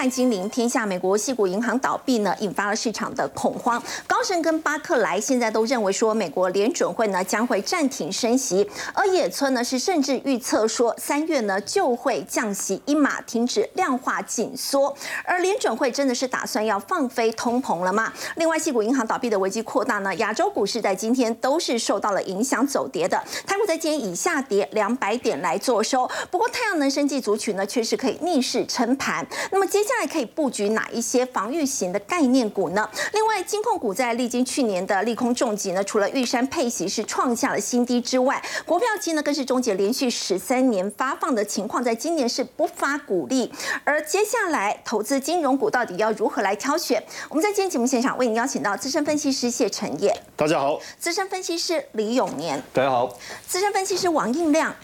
[0.00, 3.82] 盘惊临天下，美国系股银行倒闭呢，引发了市场的恐慌。
[4.06, 14.96] 高盛跟巴克莱现在都认为说，美国联准会呢将会暂停升息，而野村呢是甚至预测说，三月呢就会降息一码，停止量化紧缩。
[15.22, 18.10] 而联准会真的是打算要放飞通膨了吗？
[18.36, 26.10] 另外，系股银行倒闭的危机扩大呢，亚洲股市在今天都是受到了影响走跌的，台股在今天以下跌两百点来做收。
[26.30, 29.26] 不过，太阳能生技族群呢却是可以逆势撑盘。
[29.52, 32.88] 那么接下来可以布局哪一些防御型的概念股呢？
[33.12, 43.52] 另外，金控股在历经去年的利空重击呢，除了玉山配息是创下了新低之外，国票期呢更是终结连续十三年发放的情况，在今年是不发股利。
[43.84, 47.02] 而接下来投资金融股到底要如何来挑选？
[47.28, 53.08] 我们在今天节目现场为您邀请到资深分析师谢承业，大家好；资深分析师李永年，大家好；
[53.46, 54.74] 资深分析师王应亮，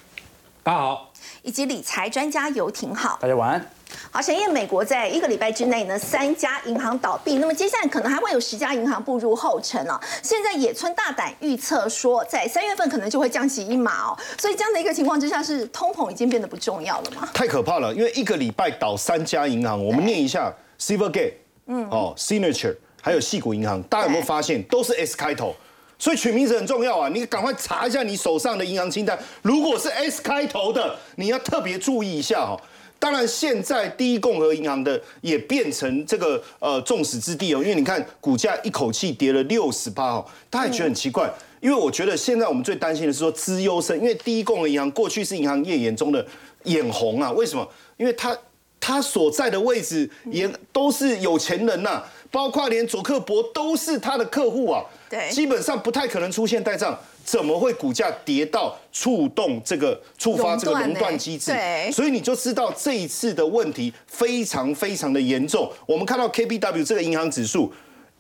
[0.65, 1.13] 大家好；
[1.43, 3.76] 以及理财专家游廷浩，大家晚安。
[4.11, 9.99] 好，陈燕，美国在一个礼拜之内呢，三家银行倒闭，那么接下来可能还会有十家银行步入后尘哦。
[10.23, 14.19] 现在野村大胆预测说，在三月份可能就会降息一码哦。
[14.39, 17.29] 所以这样的一个情况之下，是通膨已经变得不重要了吗？
[17.33, 21.35] 太可怕了，因为一个礼拜倒三家银行，我们念一下：Silvergate，
[21.67, 25.55] 嗯，哦，Signature，还有细谷银行，大家有没有发现都是 S 开头？
[25.99, 32.61] 所以取名字很重要啊，你赶快查一下你手上的银行清单，如果是 S 开头的，你要特别注意一下哈。
[32.99, 41.31] 当然，现在第一共和银行的也变成这个呃众矢之的哦，因为你看股价一口气跌了六十八哦，大家也觉得很奇怪，
[41.61, 46.27] 因为我觉得现在我们最担心的是说资优生，因为第一共和银行过去是银行业眼中的
[46.65, 47.69] 眼红啊，为什么？
[47.99, 48.37] 因为它
[48.81, 56.99] 它所在的位置也都是有钱人呐，包括连佐克伯都是他的客户啊，对，基本上不太可能出现呆账。
[57.27, 61.53] 怎么会股价跌到触动这个触发这个熔断机制？
[61.93, 65.69] 所以你就知道这一次的问题非常非常的严重。
[65.87, 67.73] 我们看到 KBW 这个银行指数，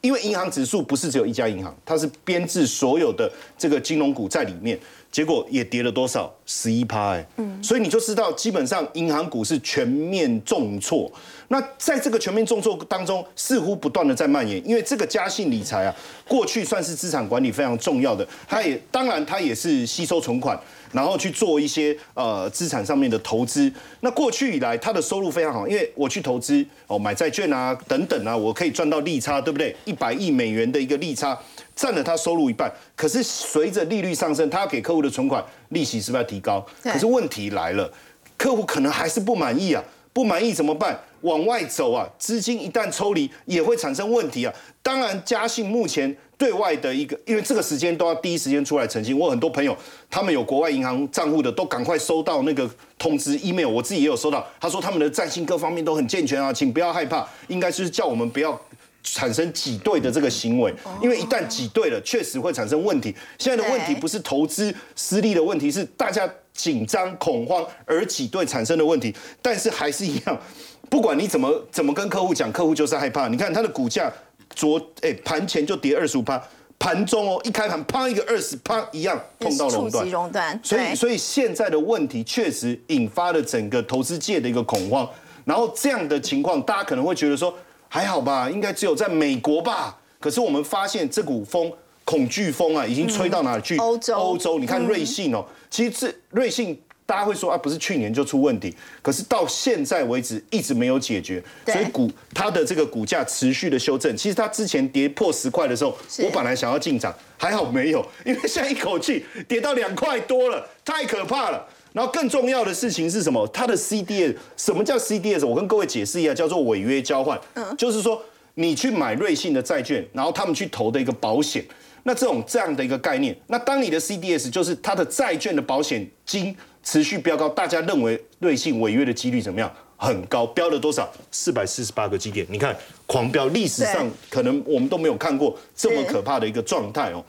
[0.06, 3.28] 因为银行指数不是只有一家银行，它是编制所有的
[3.58, 4.78] 这个金融股在里面，
[5.10, 6.32] 结果也跌了多少？
[6.46, 11.10] 十一趴哎，嗯，所以你就知道基本上银行股是全面重挫。
[11.48, 15.92] 那在这个全面重挫当中，似乎不断的在蔓延，因为这个嘉信理财啊，
[16.28, 20.56] 过去算是资产管理非常重要的，它也当然它也是吸收存款，
[20.96, 23.70] 然后去做一些呃资产上面的投资。
[24.00, 29.76] 那过去以来，他的收入非常好，因为我去投资哦买债券啊等等啊，我可以赚到利差，对不对？
[29.84, 31.38] 一百亿美元的一个利差，
[31.74, 32.72] 占了他收入一半。
[32.96, 36.66] 可是随着利率上升，他要给客户的存款利息是不是要提高？
[36.82, 37.92] 可是问题来了，
[38.38, 39.84] 客户可能还是不满意啊。
[40.12, 40.98] 不满意怎么办？
[41.20, 42.08] 往外走啊！
[42.18, 44.54] 资金一旦抽离，也会产生问题啊。
[44.82, 49.18] 当然，嘉信目前对外的一个，因为这个时间都要第一时间出来澄清。
[49.18, 49.76] 我很多朋友，
[50.10, 53.68] 他们有国外银行账户的，都赶快收到那个通知 email。
[53.68, 57.26] 我自己也有收到，他说他们的战信各方面都很健全啊，请不要害怕。
[57.48, 58.60] 应该就是叫我们不要
[59.02, 63.14] 产生挤兑的这个行为，因为一旦挤兑了，确实会产生问题。
[63.38, 66.28] 现在的问题不是投资失利的问题，是大家。
[66.56, 70.40] 紧张恐慌而挤兑产生的问题，但是还是一样，
[70.88, 73.28] 不管你怎么怎么跟客户讲，客户就是害怕。
[73.28, 74.10] 你看它的股价
[74.56, 76.42] 昨哎盘前就跌二十五趴，
[76.76, 80.60] 盘中哦一开盘啪一个二十啪一样碰到熔断，熔断。
[80.64, 85.08] 所以所以现在的问题确实引发了整个投资界的一个恐慌。
[85.44, 87.54] 然后这样的情况，大家可能会觉得说
[87.88, 89.96] 还好吧，应该只有在美国吧。
[90.18, 91.72] 可是我们发现这股风。
[92.06, 93.76] 恐惧风啊，已经吹到哪里去？
[93.78, 104.14] 欧洲，欧洲，你看瑞信哦，其实这瑞信大家会说啊，不是去年就出问题，可是到现在为止一直没有解决，所以股它的这个股价持续的修正。
[104.16, 111.64] 其实它之前跌破十块的时候，我本来想要进场，还好没有， 因为现在一口气跌到两块多了，太可怕了。
[111.92, 113.46] 然后更重要的事情是什么？
[113.48, 115.46] 它的 CDS，什么叫 CDS？
[115.46, 117.40] 我跟各位解释一下，叫做违约交换，
[117.78, 118.22] 就是说
[118.54, 121.64] 你去买瑞信的债券，然后他们去投的一个保险。
[122.02, 126.54] 那这种这样的一个概念，那当你的 CDS 就是它的债券的保险金
[126.86, 129.70] 持续飙高，大家认为瑞信违约的几率怎么样？
[129.96, 131.12] 很高，飙了多少？
[131.32, 132.74] 四百四十八个基点，你看
[133.06, 137.24] 狂飙，历史上可能我们都没有看过这么可怕的一个状态哦。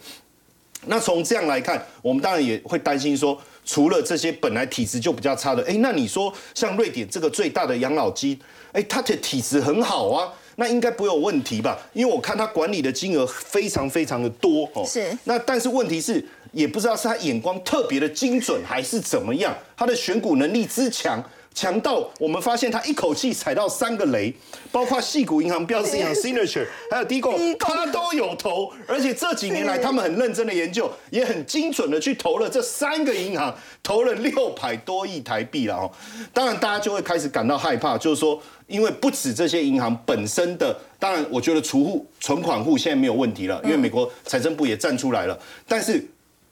[0.85, 8.39] 那从这样来看，我们当然也会担心说，除了这些本来体质就比较差的，哎，那你说像瑞典这个最大的养老金，
[8.73, 10.31] 哎，它的体质很好啊。
[10.59, 11.77] 那应该不会有问题吧？
[11.93, 14.83] 因为我看他管理的金额非常非常的多哦。
[14.83, 15.15] 是。
[15.25, 19.55] 那但是问题是，也不知道是他眼光特别的精准，还是怎么样？
[19.75, 21.23] 他的选股能力之强，
[21.53, 24.33] 强到我们发现他一口气踩到三个雷，
[24.71, 28.71] 包括细谷银行、标志银行、 Signature，还有低共，他都有投。
[28.87, 35.91] 而且这几年来，他们很认真的研究，也很精准的去投了这三个银行，投了六百多亿台币了哦。
[36.33, 46.03] 当然，大家就会开始感到害怕，就是说，因为不止这些银行本身的，当然，我觉得储户、存款户现在没有问题了，因为美国财政部也站出来了，但是。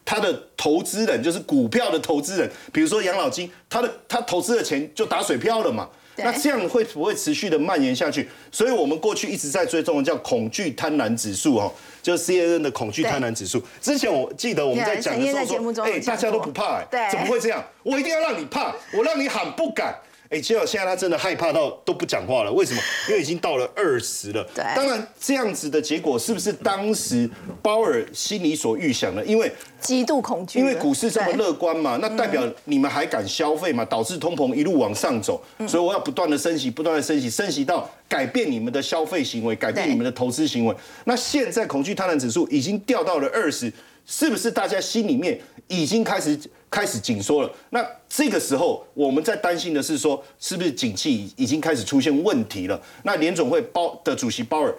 [0.05, 5.89] 他的投资人就是股票的投资人，比如说养老金，他的他投资的钱就打水漂了嘛。
[6.17, 8.25] 那这样会不会持续的蔓延下去？
[8.49, 11.69] 所以我们过去一直在追踪的叫恐惧贪婪指数哦，
[12.01, 13.61] 就是 C N N 的恐惧贪婪指数。
[13.81, 17.61] 之前我记得我们在讲的时候说，哎，大家都不怕，哎，怎么会这样？
[17.83, 19.93] 我一定要让你怕，我让你喊不敢。
[20.35, 22.81] 哎，结果现在他真的害怕到都不讲话了，为什么？
[23.07, 24.45] 因为已经到了二十了。
[24.53, 27.29] 对，当然这样子的结果是不是当时
[27.61, 29.23] 鲍尔心里所预想的？
[29.23, 29.49] 因为
[29.79, 33.85] 极度恐惧，因为股市这么乐观嘛，那代表你们还敢消费嘛？
[33.85, 40.75] 导致通膨一路往上走，所以我要不断的升息，不断的升息，升息到改变你们的消费行为，改变你们的投资行为。
[41.05, 43.71] 那现在恐惧贪婪指数已经掉到了二十，
[44.05, 46.39] 是不是大家心里面已经开始？
[46.67, 52.77] 开始紧缩了，那这个时候我们在担心的是说，是不是景气已经开始出现问题了？
[53.03, 54.75] 那联总会包的主席鲍尔，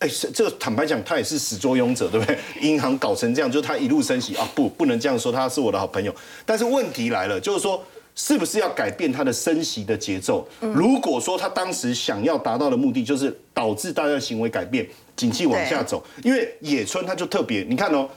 [0.00, 2.36] 哎，这个坦白讲，他也是始作俑者，对不对？
[2.68, 6.12] 银行搞成这样，就是他一路升息啊，不，不能这样说，他是我的好朋友。
[6.44, 7.80] 但是问题来了，就是说，
[8.16, 10.48] 是不是要改变他的升息的节奏？
[10.58, 14.84] 如果说他当时想要达到的目的，就是导致大家的行为改变，
[15.14, 18.08] 景气往下走，因为野村他就特别，你看哦。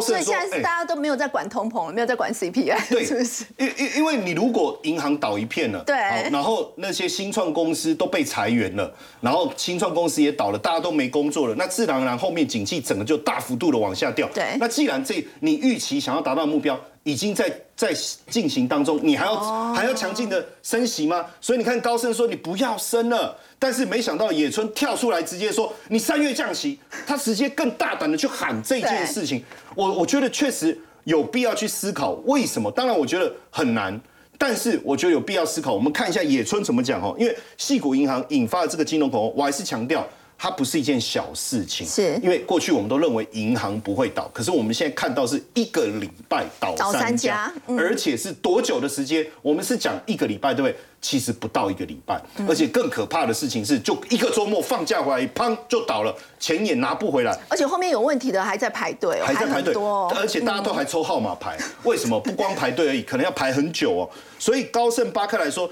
[0.00, 3.44] 所以现在是大家都没有在管通膨了，没有在管 CPI，对，是不是？
[3.56, 5.96] 因因因为你如果银行倒一片了，对，
[6.30, 14.28] 然后那些新创公司都被裁员了，然后新创公司也倒了，大家都没工作了，那自然而然后面景气整个就大幅度的往下掉。
[14.34, 16.78] 对，那既然这你预期想要达到目标。
[17.08, 17.90] 已经在在
[18.28, 21.24] 进行当中，你还要还要强劲的升息吗？
[21.40, 29.42] 所以你看高盛说你不要升了，但是没想到野村跳出来直接说你三月降息，他直接更大胆的去喊这件事情。
[29.74, 32.70] 我我觉得确实有必要去思考为什么。
[32.70, 33.98] 当然我觉得很难，
[34.36, 35.72] 但是我觉得有必要思考。
[35.72, 40.06] 我们看一下野村怎么讲哦，因为细谷银行引发的这个金融恐慌，我还是强调。
[40.40, 49.26] 它不是一件小事情，是因为过去我们都认为银行不会倒，可是我们现在看到是一个礼拜倒三家，而且是多久的时间？
[49.42, 50.78] 我们是讲一个礼拜，对不对？
[51.00, 59.74] 其实不到一个礼拜，而且更可怕的事情是，就一个周末放假回来，砰就倒了，钱也拿不回来，而且后面有问题的还在排队，还在排队，
[60.16, 62.18] 而且大家都还抽号码牌，为什么？
[62.20, 64.10] 不光排队而已，可能要排很久哦。
[64.38, 65.68] 所以高盛、巴克来说，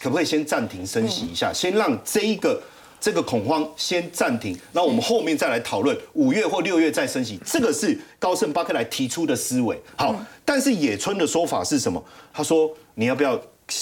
[0.00, 2.60] 可不可以先暂停升息一下，先让这一个。
[3.00, 9.80] 这个恐慌先暂停，那我们后面再来讨论五月或六月再升息，这个是高盛巴克莱提出的思维。
[9.96, 10.14] 好，
[10.44, 12.02] 但是野村的说法是什么？
[12.32, 13.40] 他说你要不要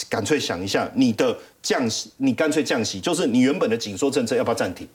[0.08, 4.86] 干脆想一下，你的降息，你干脆降息，就是你原本的紧缩政策要不要暂停？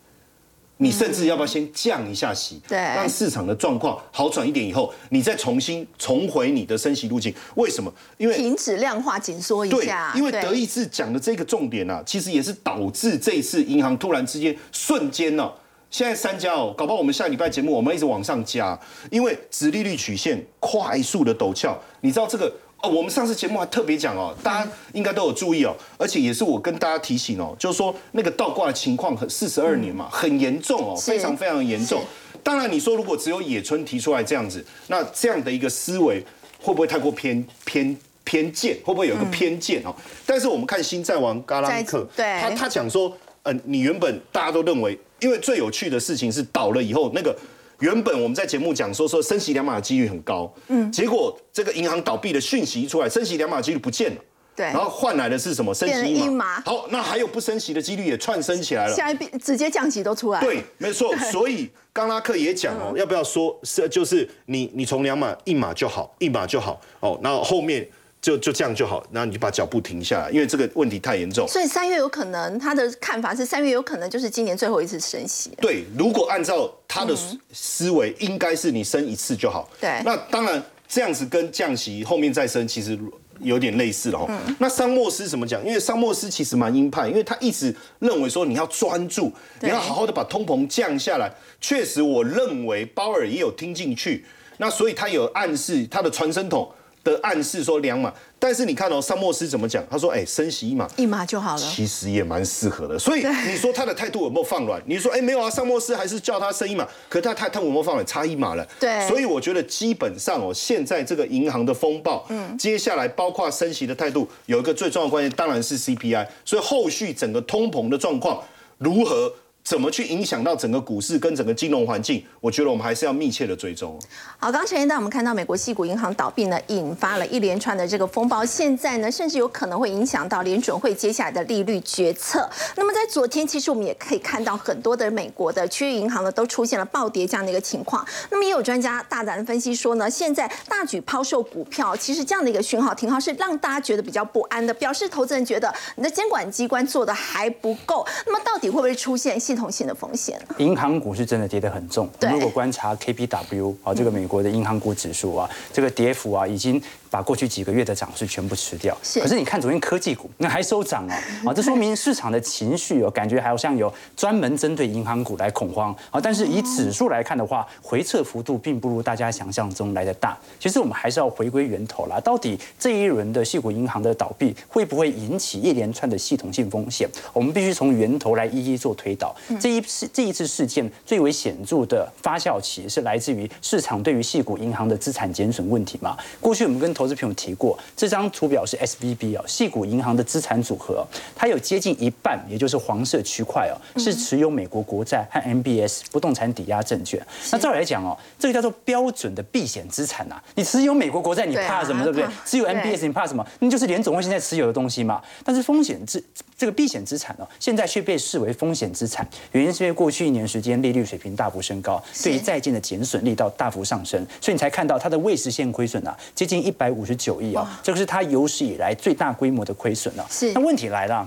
[0.77, 7.33] 你甚至要不要先降一下息，对，让市场的状况好转一点以后，你再重新重回你的升息路径？
[7.55, 7.93] 为什么？
[8.17, 10.11] 因为停止量化紧缩一下。
[10.13, 15.49] 对，因为德意志讲的这个重点啊，其实也是导致这一次银行突然之间瞬间呢，
[15.89, 18.77] 现在三家哦，搞不好我们下礼拜节目我们一直往上加，
[19.11, 22.51] 因为直利率曲线快速的陡峭，你知道这个。
[22.83, 32.03] 哦，我们上次节目还特别讲哦，大家应该都有注意哦，而且也是我跟大家提醒哦，就是说那个倒挂的情况很四十二年嘛，很严重哦，非常非常严重。
[32.43, 36.21] 当然你说如果只有野村提出来这样子，那这样的一个思维
[36.59, 38.75] 会不会太过偏偏偏见？
[38.83, 39.95] 会不会有一个偏见哦？
[40.25, 47.33] 但是我们看新债王嘎拉克，对，他他讲说，嗯，你原本大家都认为，因为最有趣的事情是倒了以后那个。
[47.79, 54.21] 原本我们在节目讲说说升息两码的几率很高，嗯，结果这个银行倒闭的讯息一出来，升息两码几率不见了，
[54.55, 55.73] 对，然后换来的是什么？
[55.73, 56.61] 升息一码。
[56.61, 60.39] 好，那还有不升息的几率也串升起来了，下一笔直接降息都出来。
[60.39, 61.15] 对，没错。
[61.31, 67.87] 所以刚拉克也讲哦，要不要说是就是你你从两码一码就好，一码就好哦，然后后面。
[68.23, 71.45] 就就这样就好，然后你就把脚步停下来，因为这个问题太严重。
[71.45, 75.51] 所以三月有可能，他的看法是三月有可能就是今年最后一次升息。
[75.57, 77.13] 对，如果按照他的
[77.51, 79.69] 思维，应该是你升一次就好。
[79.81, 82.97] 对，那当然这样子跟降息后面再升其实
[83.39, 84.31] 有点类似了哈。
[84.57, 85.61] 那桑莫斯怎么讲？
[85.65, 91.29] 因为桑莫斯其实蛮鹰派，因为他一直认为说你要专注，你要好好的把通膨降下来。
[91.59, 94.23] 确实，我认为鲍尔也有听进去，
[94.59, 96.71] 那所以他有暗示他的传声筒。
[97.03, 99.83] 的暗示说两码，但是你看哦，萨莫斯怎么讲？
[99.91, 102.97] 他说：“哎，升息一码，一码就好了。”其实也蛮适合的。
[102.97, 104.81] 所以你说他的态度有没有放软？
[104.85, 108.05] 你说：“哎，没有啊，萨莫斯还是叫他升一码，可他他他有没有放软？
[108.05, 109.05] 差一码了。”对。
[109.07, 116.25] 所以我觉得基本上哦，现在这个银行的风暴，嗯，接下来包括升息的态度，有一个最重要的关键，当然是 CPI。
[116.45, 118.41] 所以后续整个通膨的状况
[118.77, 119.33] 如何？
[119.63, 122.21] 怎么去影响到整个股市跟整个金融环境？
[122.41, 123.97] 我觉得我们还是要密切的追踪。
[124.37, 132.49] 好，刚前一段我们看到美国系股银行倒闭呢，引发了一连串的这个风暴，现在呢，甚至有可能会影响到联准会接下来的利率决策。
[132.75, 138.05] 那么在昨天，其实我们也可以看到很多的美国的区域银行呢，都出现了暴跌这样的一个情况。
[138.29, 148.05] 那么也有专家大胆的分析说呢，现在大举抛售股票，其实这样的一个讯号停号是让大家觉得比较不安的，表示投资人觉得你的监管机关做的还不够。
[148.25, 150.41] 那么到底会不会出现系统性的风险？
[150.57, 152.09] 银行股是真的跌得很重。
[152.21, 156.81] 如果观察 KPW 啊，这个美国的银行股指数啊，这个跌幅啊，已经。
[157.13, 161.13] 把过去几个月的涨势全部吃掉，可是你看昨天科技股那还收涨哦，
[161.47, 166.19] 啊，这说明市场的情绪哦，感觉好像有专门针对银行股来恐慌啊。
[166.19, 170.35] 但是以指数来看的话，回撤幅度并不如大家想象中来的大。
[170.59, 177.07] 其实我们还是要回归源头啦，到底这一轮的系股银行的倒闭会不会引起一连串的系统性风险？
[177.31, 179.35] 我们必须从源头来一一做推导。
[179.61, 186.17] 这一次这一次事件最为显著的发酵期是来自于市场对于系股银行的资产减损问题嘛？
[186.41, 191.05] 过去我们跟投投资朋友提过，这张图表是 S V B 哦，细股银行的资产组合，
[191.35, 197.21] 它有接近一半，也就是黄色区块哦，是持有美国国债和 M B S 不动产抵押证券。
[197.51, 200.41] 那照理来讲哦，这个叫做标准的避险资产呐。
[200.55, 202.05] 你持有美国国债，你怕什么？
[202.05, 202.25] 对不对？
[202.45, 203.45] 持有 M B S，你怕什么？
[203.59, 205.21] 那就是联总会现在持有的东西嘛。
[205.43, 206.23] 但是风险资
[206.57, 216.92] 这个避险资产呢，现在却被视为风险资产，原因是因为过去一年时间利率水平大幅升高，对于债券的减损力道大幅上升，所以你才看到它的未实现亏损啊，接近一百。
[216.93, 220.25] 五十九亿啊，这个是它有史以来最大规模的亏损了。
[220.29, 221.25] 是，那问题来了，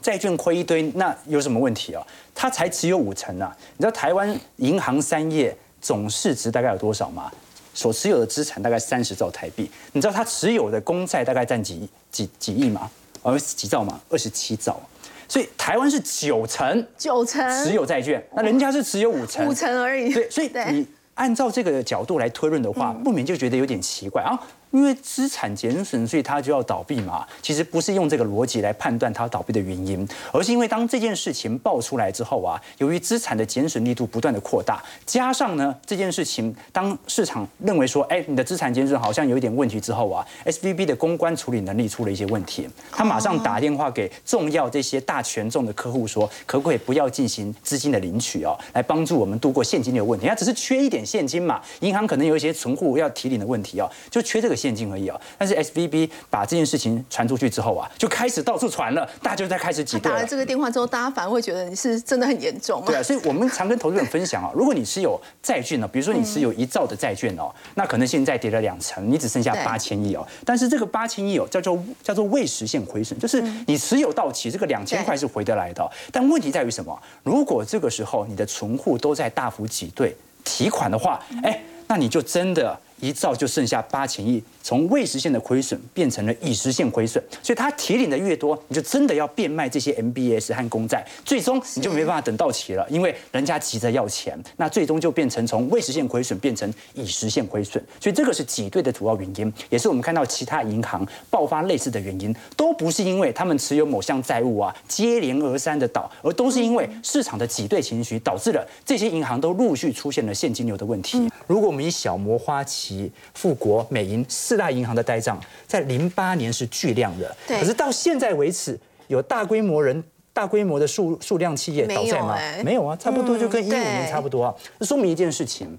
[0.00, 2.06] 债券亏一堆，那有什么问题啊？
[2.34, 3.56] 它才持有五成啊！
[3.76, 7.30] 你知道台湾银行三业总市值大概有多少吗？
[7.72, 9.70] 所持有的资产大概三十兆台币。
[9.92, 12.90] 你知道它持有的公债大概占几几几亿吗？
[13.22, 14.00] 呃，几兆吗？
[14.08, 14.80] 二十七兆。
[15.26, 20.12] 所以台湾是九成，九成持有债券，那人家是持有五成，五成而已。
[20.12, 24.38] 对，所以你按照这个角度来推论的话，不免就觉得有点奇怪啊。
[24.74, 27.24] 因为资产减损，所以它就要倒闭嘛？
[27.40, 50.26] 其实不是用这个逻辑来判断它倒闭的原因，而是因为当这件事情爆出来之后啊，由于资产的减损力度不断的扩大，加上呢这件事情，当市场认为说，哎，你的资产减损好像有一点问题之后啊，S V B 的公关处理能力出了一些问题，他马上打电话给重要这些大权重的客户说，可不可以不要进行资金的领取哦，来帮助我们度过现金流问题？
[50.26, 54.63] 他只是缺一点现金嘛，银行可能有一些存户要提领的问题哦，就缺这个。
[54.64, 60.10] 现金而已啊，但是 S V B 把这件事情传出去之后啊，就开始到处传了，大家就在开始挤兑。
[60.10, 62.82] 打了这个电话之后，大家反而会觉得你是真的很严重。
[62.86, 70.26] 对啊，所以我们常跟投资人分享啊，如果你持有债券呢，比如说你持有一兆的债券哦，那可能现在跌了两成，你只剩下八千亿哦。
[70.46, 75.86] 但是这个八千亿哦，叫做叫做未实现亏损，就是你持有到期，这个两千块是回得来的。
[76.10, 76.98] 但问题在于什么？
[77.22, 82.80] 如果这个时候你的存户都在大幅挤兑提款的话，哎，那你就真的。
[83.04, 111.30] 一兆就剩下八千亿，从未实现的亏损变成了已实现亏损，所以它提领的越多，你就真的要变卖这些 MBS 和公债，最终你就没办法等到期了，因为人家急着要钱，那最终就变成从未实现亏损变成已实现亏损，所以这个是挤兑的主要原因，也是我们看到其他银行爆发类似的原因，都不是因为他们持有某项债务啊接连而三的倒，而都是因为市场的挤兑情绪导致了这些银行都陆续出现了现金流的问题。
[111.46, 112.93] 如果我们以小摩花旗
[113.34, 122.38] 富国、美银四大银行的呆账，在零八年是巨量的，可是到现在为止，有大规模人、大规模的数数量企业倒债吗？
[122.64, 124.54] 没有啊，差不多就跟一五年差不多啊。
[124.78, 125.78] 这说明一件事情，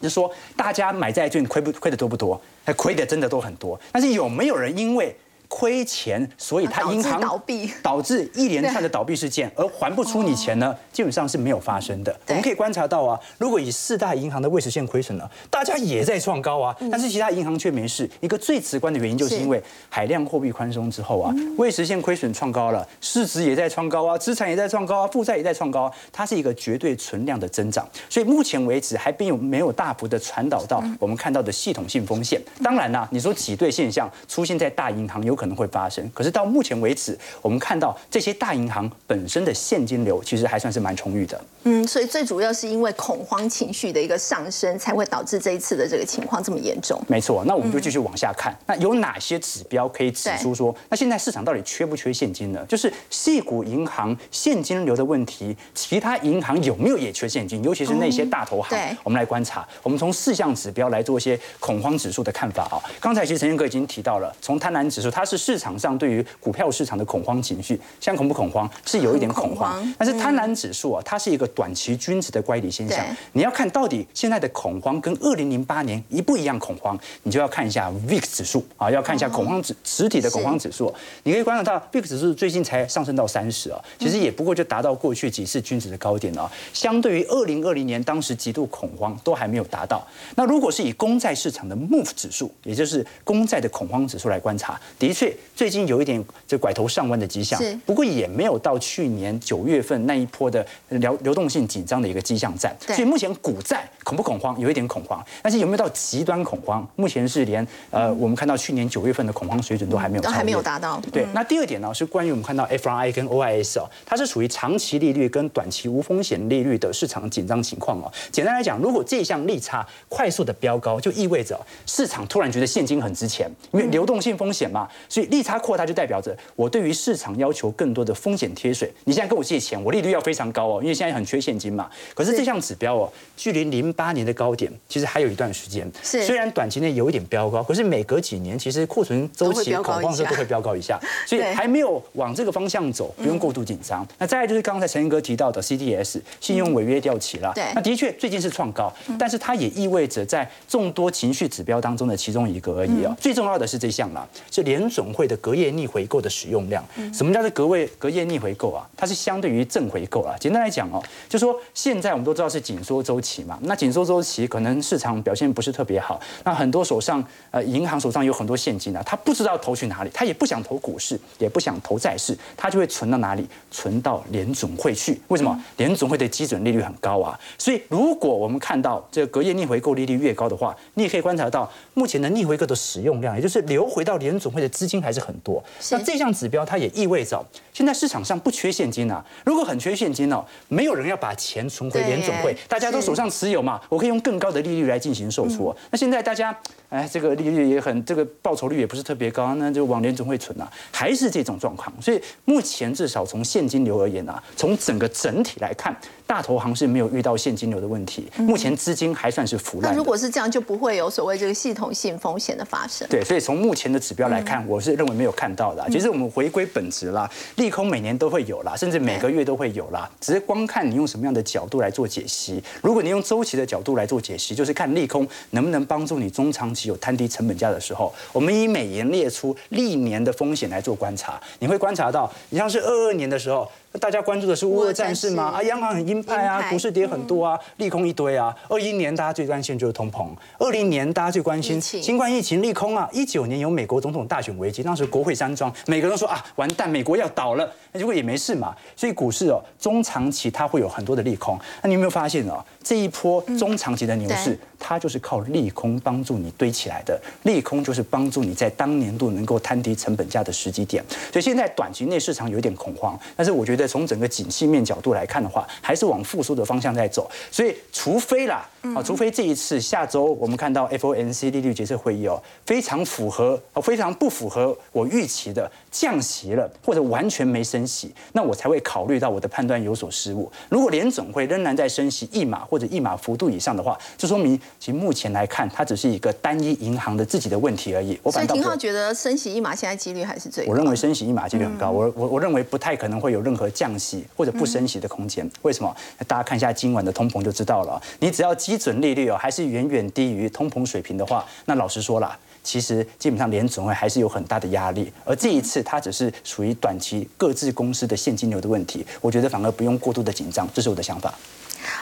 [0.00, 2.40] 就是说大家买债券亏不亏的多不多？
[2.64, 5.14] 还亏的真的都很多，但是有没有人因为？
[5.56, 12.14] 亏钱，所以他银行倒闭， 导致一连串的倒闭事件，而还不出你钱呢，基本上是没有发生的。
[12.26, 18.10] 我们可以观察到啊，如果以四大银行的未实现亏损呢，大家也在创高啊，但是其他银行却没事。
[18.20, 27.88] 一个最直观的原因，就是因为海量货币宽松之后啊，未实现亏损创高了，市值也在创高啊，资产也在创高啊，负债也在创高，它是一个绝对存量的增长。
[28.10, 32.42] 所以目前为止还并有没有大幅的传导到我们看到的系统性风险。
[32.60, 36.10] 当然啦，你说挤兑现象出现在大银行，有可可能会发生。
[36.14, 41.38] 可是到目前为止，我们看到这些大银行本身的现金流其实还算是蛮充裕的。
[41.64, 46.98] 嗯，所以最主要是因为恐慌情绪的一个上升，才会导致这一次的这个情况这么严重。
[47.06, 52.64] 没错，那我们就继续往下看，那有哪些指标可以指出说，那现在市场到底缺不缺现金呢？
[52.66, 57.62] 就是细股银行现金流的问题，其他银行有没有也缺现金？
[57.62, 62.80] 尤其是那些大投行，我们来观察，我们从四项指标来做一些恐慌指数的看法啊。
[62.98, 68.68] 刚才其实陈建哥已经提到了，从贪婪指数，它是市场上对于股票市场的恐慌情绪，现在恐不恐慌？
[68.84, 73.04] 是有一点恐慌，但是贪婪指数啊，它是一个短期均值的乖离现象。
[73.32, 80.92] 你要看到底现在的恐慌跟二零零八年一不一样恐慌，你就要看一下 VIX 指数啊，要看一下恐慌指实体的恐慌指数。
[81.22, 86.50] 你可以观察到 VIX 指数最近才上升到三十啊，其实也不过就达到过去几次均值的高点啊。
[86.72, 90.06] 相对于二零二零年当时极度恐慌，都还没有达到。
[90.34, 102.74] 那如果是以公债市场的 MOVE 指数，也就是公债的恐慌指数来观察，的确最近有一点这拐头上弯的迹象，不过也没有到去年九月份那一波的流流动性紧张的一个迹象在。
[102.88, 104.58] 所以目前股债恐不恐慌？
[104.58, 106.86] 有一点恐慌，但是有没有到极端恐慌？
[106.96, 111.00] 目前是连呃，我们看到去年九月份的恐慌水准都还没有，都还没有达到。
[111.12, 118.10] 对，那第二点呢，是关于我们看到 FRI 跟 OIS 哦，它是属于长期利率跟短期无风险利率的市场紧张情况哦。
[118.32, 128.92] 简单来讲，如果这项利差快速的飙高，就意味着市场突然觉得现金很值钱，因为流动性风险嘛，所以利差扩大就代表着我对于市场要求更多的风险贴水。
[129.04, 131.88] 你现在跟我借钱，我利率要非常高哦，因为现在很缺现金嘛。
[132.14, 135.88] 可是这项指标哦，距离零八年的高点其实还有一段时间。
[136.02, 144.04] 是，虽然短期内有一点飙高，可是每隔几年其实库存周期恐慌时都会飙高一下， 所以还没有往这个方向走，不用过度紧张。
[144.18, 153.16] 那再来就是刚才陈英哥提到的 CDS 信用违约掉期了，对，那的确最近是创高，但是它也意味着在众多情绪指标当中的其中一个而已啊。
[153.20, 156.84] 最重要的是这项啦，是联总会的隔夜逆回购的使用量。
[157.12, 158.88] 什么叫做隔位隔夜逆回购啊？
[158.96, 160.34] 它是相对于正回购啊。
[160.38, 173.48] 简单来讲哦，就说现在我们都知道是紧缩周期嘛，那紧缩周期可能市场表现不是特别好，那很多手上呃银行手上有很多现金啊，他不知道投去哪里，他也不想投股市，也不想投债市，他就会存到哪里？
[173.70, 175.20] 存到联总会去。
[175.28, 175.62] 为什么？
[175.76, 185.62] 联总会的基准利率很高啊，所以如果我们看到这个隔夜逆回购利率越高的话，你也可以观察到目前的逆回购的使用量，也就是流回到联总会的资金还是很多。
[185.90, 189.24] 那这项指标它也意味着现在市场上不缺现金啊。
[189.44, 195.74] 如果很缺现金哦，没有人要把钱存回联总会，大家都手上持有嘛，我可以用更高的利率来进行售出。
[195.90, 196.56] 那现在大家
[196.94, 201.92] 哎，这个利率也很，这个报酬率也不是特别高，那就往联总会存啊，还是这种状况。
[202.00, 205.92] 所以目前至少从现金流而言啊，从整个整体来看。
[206.26, 209.92] 大投行是没有遇到现金流的问题，目前资金还算是腐烂。
[209.92, 213.06] 那如果是这样，就不会有所谓这个系统性风险的发生。
[213.10, 215.86] 对，所以从目前的指标来看，我是认为没有看到的。
[215.90, 222.64] 其实我们回归本质啦，利空每年都会有啦，甚至每个月都会有啦，只是光看你用什么样的角度来做解析。
[222.80, 233.70] 如果你用周期的角度来做解析，就是看利空能不能帮助你中长期有摊低成本价的时候，我们以美元列出历年的风险来做观察，你会观察到，你像是二二年的时候。
[234.00, 235.52] 大家关注的是乌俄战事吗？
[235.54, 238.54] 啊，央行很鹰派啊，股市跌很多啊，利空一堆啊。
[238.68, 240.26] 二一年大家最关心就是通膨，
[240.58, 243.08] 二零年大家最关心新冠疫情利空啊。
[243.12, 247.70] 一九年有美国总统大选危机，当时国会山庄，每个人都说啊，完蛋，美国要倒了。
[247.92, 248.74] 那结果也没事嘛。
[248.96, 251.56] 所以股市哦，中长期它会有很多的利空。
[251.80, 257.20] 那你有没有发现哦，这一波中长期的牛市，它就是靠利空帮助你堆起来的。
[257.44, 261.04] 利空就是帮助你在当年度能够摊低成本价的时机点。
[261.32, 263.83] 所以现在短期内市场有点恐慌，但是我觉得。
[263.86, 267.30] 从整个景气面角度来看的话，还是往复苏的方向在走。
[267.50, 280.50] 所以，除非啦，啊，除非这一次下周我们看到 FOMC 利率决策会议哦，非常符合，非常不符合我预期的降息了，或者完全没升息，那我才会考虑到我的判断有所失误。
[280.68, 288.18] 如果联总会仍然在升息一码或者一码幅度以上的话，就说明其实目前来看，它只是一个单一银行的自己的问题而已。
[288.22, 291.90] 我所以廷浩觉得升息一码现在几率还是最高，我认为升息一码几率很高。
[291.90, 293.64] 我我我认为不太可能会有任何。
[293.74, 295.94] 降息或者不升息的空间，为什么？
[296.26, 298.00] 大家看一下今晚的通膨就知道了。
[298.20, 305.12] 你只要基准利率哦还是远远低于通膨水平的话，那老实说了，其实基本上联总会还是有很大的压力。
[305.24, 311.34] 而这一次它只是属于短期各自公司的现金流的问题，我觉得反而不用过度的紧张，这是我的想法。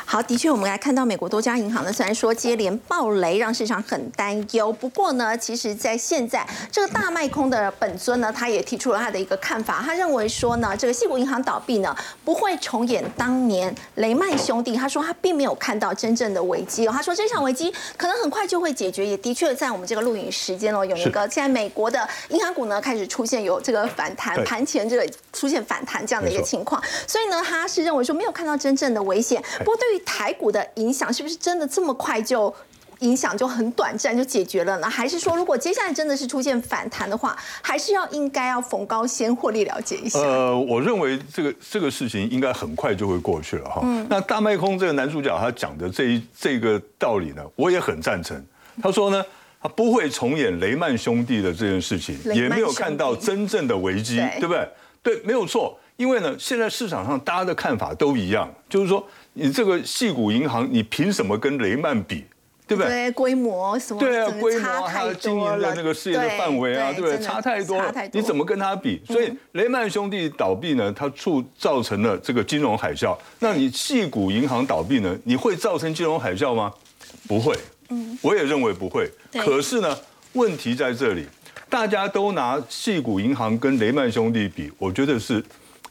[0.04, 4.72] 好，的确，我们来看到美国多家银行呢，虽然说接连暴雷，让市场很担忧。
[4.72, 9.82] 不过呢，其实，在现在这个大卖空的本尊呢，他也提出了他的一个看法。
[9.84, 14.76] 他认为说呢，这个西谷银行倒闭呢，不会重演当年雷曼兄弟。
[14.76, 16.92] 他说他并没有看到真正的危机哦。
[16.92, 19.06] 他说这场危机可能很快就会解决。
[19.06, 26.82] 也的确，在我们这个录影时间哦，有一个现在美国的银行股呢开始出现有这个反弹，盘前这个出现反弹这样的一个情况。
[27.06, 29.42] 所以呢，他是认为说没有看到真正的危险。
[29.64, 32.54] 不过对于台股的影响是不是真的这么快就
[33.00, 34.88] 影响就很短暂就解决了呢？
[34.88, 40.20] 还是说如果接下来真的是出现反弹的话，还是要应该要逢高先获利了解一下？
[40.20, 43.82] 呃，我认为这个这个事情应该很快就会过去了哈。
[44.08, 48.40] 那大麦空这个男主角他讲的这一这个道理呢，我也很赞成。
[48.80, 49.24] 他说呢，
[49.60, 54.68] 他不会重演雷曼兄弟的这件事情，也没有看到真正的危机，对不对？
[55.02, 55.76] 对，没有错。
[55.96, 62.24] 因为呢，现在市场上大家的看法都一样，就是说，你这个细股银行，你凭什么跟雷曼比，
[62.66, 62.90] 对不对？
[62.90, 63.98] 对，规模什么？
[63.98, 67.18] 对啊，规模还有经营的那个事业的范围啊，对不对？
[67.18, 69.00] 差太多，你怎么跟他比？
[69.06, 73.16] 所以雷曼兄弟倒闭呢，它促造成了这个金融海啸。
[73.38, 76.72] 那你细股银行倒闭呢，你会造成金融海啸吗？
[77.26, 77.56] 不会，
[77.88, 79.10] 嗯，我也认为不会。
[79.32, 79.96] 可是呢，
[80.34, 81.24] 问题在这里，
[81.70, 85.42] 大家都拿细股银行跟雷曼兄弟比，我觉得是。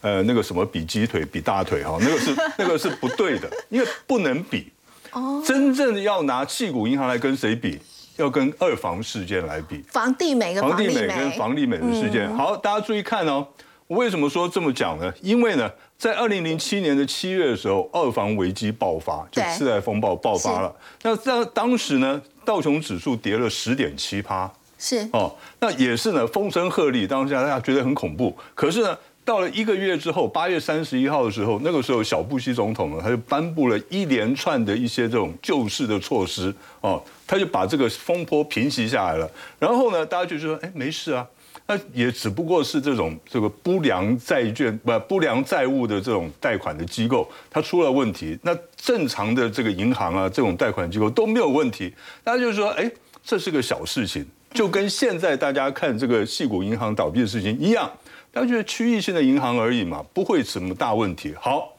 [0.02, 4.72] 呃，那个什么比鸡腿比大腿哈， 那个是那个是不对的，因为不能比。
[5.12, 5.42] 哦。
[5.46, 7.80] 真正要拿气股银行来跟谁比？
[8.18, 9.82] 要跟二房事件来比。
[9.90, 12.32] 房地美跟房地美跟房地美的事件。
[12.36, 13.48] 好，大家注意看哦。
[13.88, 15.12] 我为什么说这么讲呢？
[15.22, 20.76] 因为呢，在二零零七年的七月的时候，二房危机爆发，就次贷风暴爆发了。
[21.04, 24.52] 那在当时呢，道琼指数跌了十点七趴。
[24.78, 25.08] 是。
[25.14, 28.36] 哦，那也是呢，风声鹤唳，当下大家觉得很恐怖。
[28.56, 28.98] 可是呢。
[29.24, 39.30] 到了一个月之后，八月三十一号的时候，那个时候小布希总统呢，他就颁布了一连串的一些这种救市的措施哦，他就把这个风波平息下来了。
[39.60, 41.26] 然后呢，大家就说，哎，没事啊，
[41.68, 48.38] 那也只不过是这种这个不良债券不不良债务的这种贷款的机构，它出了问题。
[48.42, 51.94] 那正常的这个银行啊，这种贷款机构都没有问题。
[52.24, 52.92] 大家就说，哎，
[53.24, 57.90] 这是个小事情，就跟现在大家看这个细谷银行倒闭的事情一样。
[58.32, 61.36] 大家觉得区域性的银行而已嘛，不会什么大问题。
[61.39, 61.74] 好，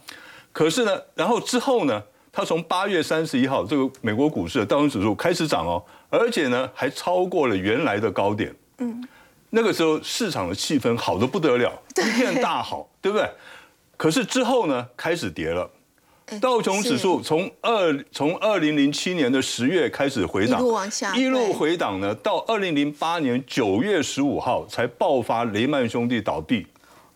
[0.53, 8.55] 可是呢，然后之后呢，它从八月三十一号这个美国股市的道琼指数开始涨哦，而且呢还超过了原来的高点。
[8.79, 9.03] 嗯，
[9.51, 13.27] 那个时候市场的气氛好的不得了，一片大好，对不对？
[13.97, 15.71] 可是之后呢，开始跌了。
[16.40, 26.66] 道琼指数从二从二零零七年的十月开始回档，一路往下，一路回档呢，到二零零八年九月十五号才爆发雷曼兄弟倒闭。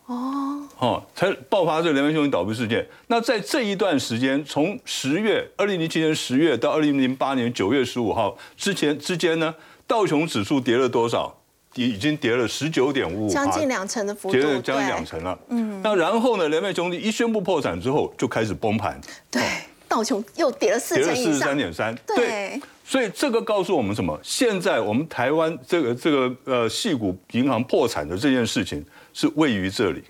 [0.05, 2.87] 哦，哦，才爆发这雷曼兄弟倒闭事件。
[3.07, 9.53] 那在这一段时间，从十月二零零七年十月到二零零八年九月十五号之前之间呢，
[9.85, 11.35] 道琼指数跌了多少？
[11.77, 15.37] 已已经跌了十九点五五，将近两成的幅度，跌了将近两成了。
[15.49, 16.49] 嗯，那然后呢？
[16.49, 18.99] 联袂兄弟一宣布破产之后，就开始崩盘。
[19.29, 19.41] 对，
[19.87, 21.95] 道琼又跌了四成跌了四十三点三。
[22.07, 24.19] 对，所以这个告诉我们什么？
[24.23, 30.01] 现在我们台湾这个这个呃，系股银行破产的这件事情是位于这里。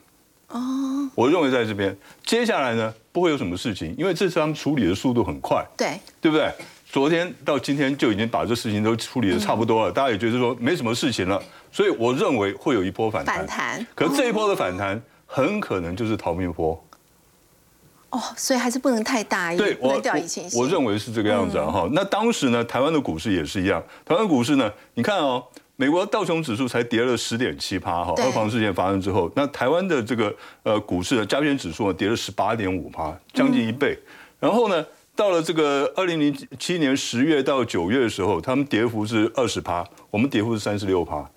[0.49, 5.65] 哦，我认为在这边，接下来呢不会有什么事情，因为这次他们处理的速度很快。
[5.75, 6.49] 对，对不对？
[6.97, 11.39] 昨天到今天就已经把这事情都处理的差不多了，大家也觉得说没什么事情了，
[11.71, 13.37] 所以我认为会有一波反弹。
[13.37, 16.83] 反弹，可这一波的反弹很可能就是逃命波。
[18.09, 20.01] 哦，所以还是不能太大，对，我
[20.55, 21.87] 我认为是这个样子啊哈。
[21.91, 33.95] 那当时呢，台湾的股市也是一样，台湾股市呢，你看哦，美国道琼指数才跌了十点七趴哈，二房事件发生之后，那台湾的这个呃股市的加权指数呢跌了十八点五趴，将近一倍，
[34.39, 34.83] 然后呢。
[35.17, 41.27] 到了这个二零零七年十月到九月的时候，他们跌幅是二十趴，我们跌幅是三十六趴。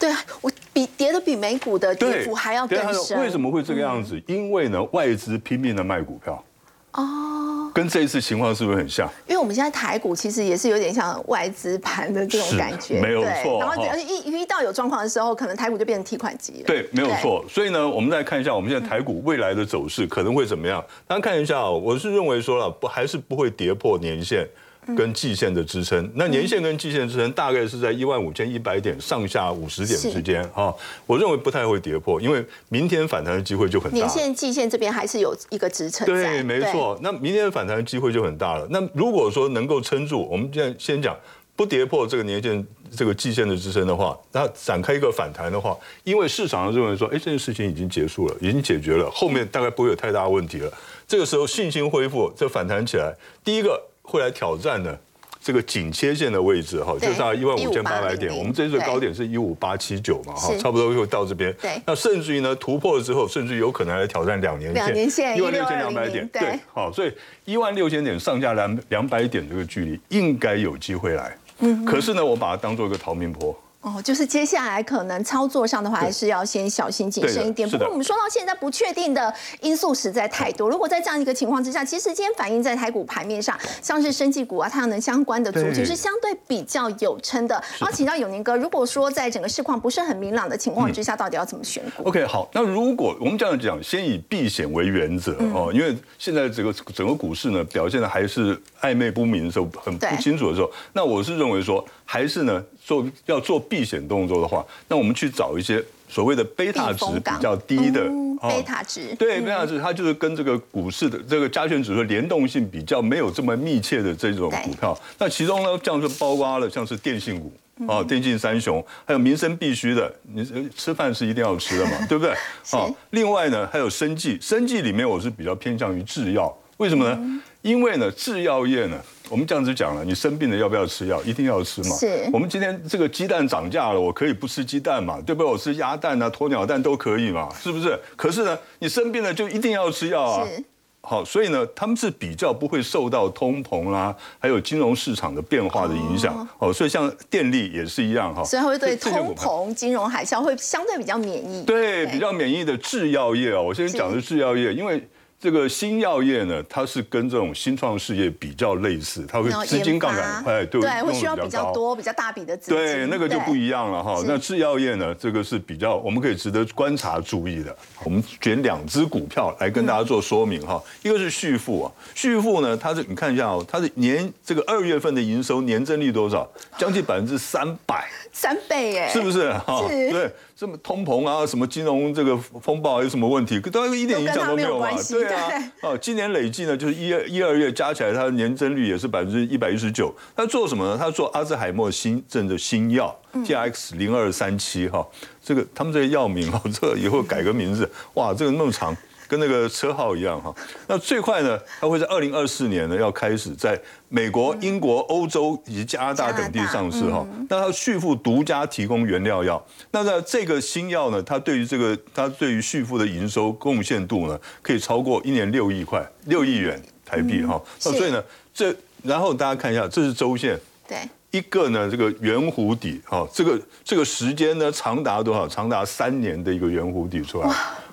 [0.00, 3.20] 对啊，我比跌的比美股的跌幅还要更深。
[3.20, 4.20] 为什么会这个样子？
[4.26, 6.42] 因为呢，外资拼命的卖股票。
[6.92, 9.08] 哦，跟这一次情况是不是很像？
[9.28, 13.60] 因为我们现在台股其实也是有点像外资盘的这种感觉，没有错。
[13.60, 16.64] 然后一遇到有状况的时候，可能台股就变成提款机了。
[16.66, 17.44] 对，没有错。
[17.48, 20.84] 所以呢，我们再看一下我们现在台股未来的走势可能会怎么样？
[21.06, 24.48] 大家看一下啊，我是认为说了，不还是不会跌破年线。
[24.96, 30.72] 跟季线的支撑，那年线跟季线支撑大概是在一万五千一百点上下五十点之间啊，
[31.06, 33.96] 我认为不太会跌破，因为明天反弹的机会就很大。
[33.96, 36.06] 年线、季线这边还是有一个支撑。
[36.06, 36.98] 对，没错。
[37.02, 38.66] 那明天反弹的机会就很大了。
[38.70, 41.16] 那如果说能够撑住，我们现在先讲
[41.56, 50.72] 不跌破这个年线这个季线的支撑的话，那展开一个反弹的话，因为市场上认为说，哎，这件事情已经结束了，已经解决了，后面大概不会有太大问题了。
[51.06, 53.12] 这个时候信心恢复，这反弹起来，
[53.44, 54.98] 第一个会来挑战的。
[55.42, 58.30] 这个紧切线的位置哈，就大概一万五千八百点。
[58.36, 61.50] 我们这次的高点是一五八七九嘛哈，差不多会到这边。
[61.62, 64.74] 对，那甚至于呢突破了之后，甚至有可能来挑战两年
[65.08, 66.28] 线，一万六千两百点。
[66.28, 67.12] 对，好，所以
[67.46, 71.34] 一万六千点上下两两百点这个距离应该有机会来。
[71.60, 73.58] 嗯，可是呢，我把它当做一个逃命坡。
[73.82, 77.68] 哦，就是接下来可能操作上的话，还是要先小心谨慎一点。
[77.68, 80.68] 不过我们说到现在不确定的因素实在太多。
[80.68, 87.54] 如果在这样一个情况之下，其实今天反映在台股盘面上，像是生技股啊、太阳能相关的族群是相对比较有撑的。
[87.78, 102.62] 然后请到永宁哥，如果说在整个市况不是很明朗的情况之下，到底要怎么选股？OK，好，那如果我们这样讲，先以避险为原则哦，因为现在整个整个股市呢表现的还是暧昧不明的时候，很不清楚的时候，那我是认为说，还是呢。
[102.90, 108.10] 做要做避险动作的话，那我们去找一些所谓的贝塔值比较低的
[108.42, 114.98] 贝塔值，对贝塔值，它就是跟这个股市的这个加权指数联动性比较没有这么密切的这种股票。
[115.20, 117.52] 那其中呢，这样就包括了像是电信股
[117.86, 120.44] 啊，电信三雄，还有民生必须的，你
[120.76, 122.34] 吃饭是一定要吃的嘛， 对不对？
[122.72, 127.40] 啊，另外呢，还有生技，生技里面我是比较偏向于制药，为什么呢？
[127.62, 129.00] 因为呢，制药业呢。
[129.30, 131.22] 我们这样子讲了，你生病了要不要吃药？
[131.22, 131.96] 一定要吃嘛。
[131.96, 132.28] 是。
[132.32, 135.20] 我们今天这个鸡蛋涨价了，我可以不吃鸡蛋嘛？
[135.24, 135.50] 对不对？
[135.50, 137.48] 我吃鸭蛋啊、鸵鸟蛋都可以嘛？
[137.62, 137.96] 是不是？
[138.16, 140.44] 可是呢，你生病了就一定要吃药啊。
[140.44, 140.64] 是。
[141.02, 146.46] 好，所以呢，他们是比较不会受到通膨啦，还有金融市场的变化的影响。
[146.58, 146.72] 哦。
[146.72, 148.42] 所以像电力也是一样哈。
[148.42, 151.62] 所以会对通膨、金融海啸会相对比较免疫。
[151.62, 155.08] 对，比较免疫的制药业啊，我先讲的制药业，因为。
[155.40, 162.76] 这个新药业呢，它是跟这种新创事业比较类似，它会资金杠杆，哎，对，对会需要比较多、比较大笔的资金。
[162.76, 164.22] 对，那个就不一样了哈。
[164.26, 167.74] 那制药业呢，这个是比较我们可以值得观察注意的。
[168.04, 170.78] 我们选两只股票来跟大家做说明哈。
[171.02, 176.46] 一个是旭富啊，旭富呢，它是你看一下哦，它的年这个二月份的营收年增率多少？
[176.76, 179.50] 将近百分之三百，三倍耶，是不是？
[179.54, 180.30] 哈，对。
[180.60, 183.58] 这么通膨啊，什么金融这个风暴有什么问题？
[183.60, 184.90] 都一点影响都没有啊？
[185.08, 190.14] 对啊，哦，今年累计呢，就是一二一二月加起来，它的年增率也是百分之一百一十九。
[190.36, 190.96] 它做什么呢？
[190.98, 193.14] 它做阿兹海默新症的新药
[193.44, 195.06] T X 零二三七哈，
[195.42, 198.96] 这个他们这个药名哦，这以后改个名字，哇，这个那么长。
[199.30, 200.52] 跟那个车号一样哈，
[200.88, 207.24] 那最快呢，它会在二零二四年呢要开始在美国、英国、欧洲以及加拿大等地上市哈。
[207.48, 217.62] 那它旭富独家提供原料药，那在这个新药呢，它对于这个它对于旭富的营收贡献度呢，可以超过一年六亿块、六亿元台币哈。
[217.84, 218.20] 那所以呢，
[218.52, 220.98] 这然后大家看一下，这是周线，对，
[221.30, 225.46] 一个呢这个圆弧底哈，这个这个时间呢长达多少？
[225.46, 227.48] 长达三年的一个圆弧底出来。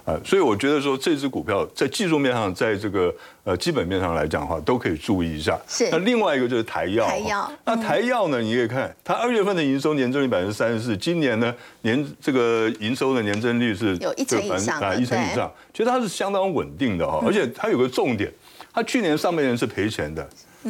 [0.08, 5.60] 呃，所以我觉得说这只股票在技术面上，在这个呃基本面上来讲的话，都可以注意一下。
[5.68, 5.90] 是。
[5.92, 7.06] 那另外一个就是台药。
[7.06, 7.52] 台药。
[7.66, 18.32] 那台药呢，你可以看它二月份的营收年增率百分之三十四，今年呢年这个营收的年增率是有一成以上啊，一成以上，其实它是相当稳定的哈，而且它有个重点，
[18.74, 20.26] 它去年上半年是赔钱的。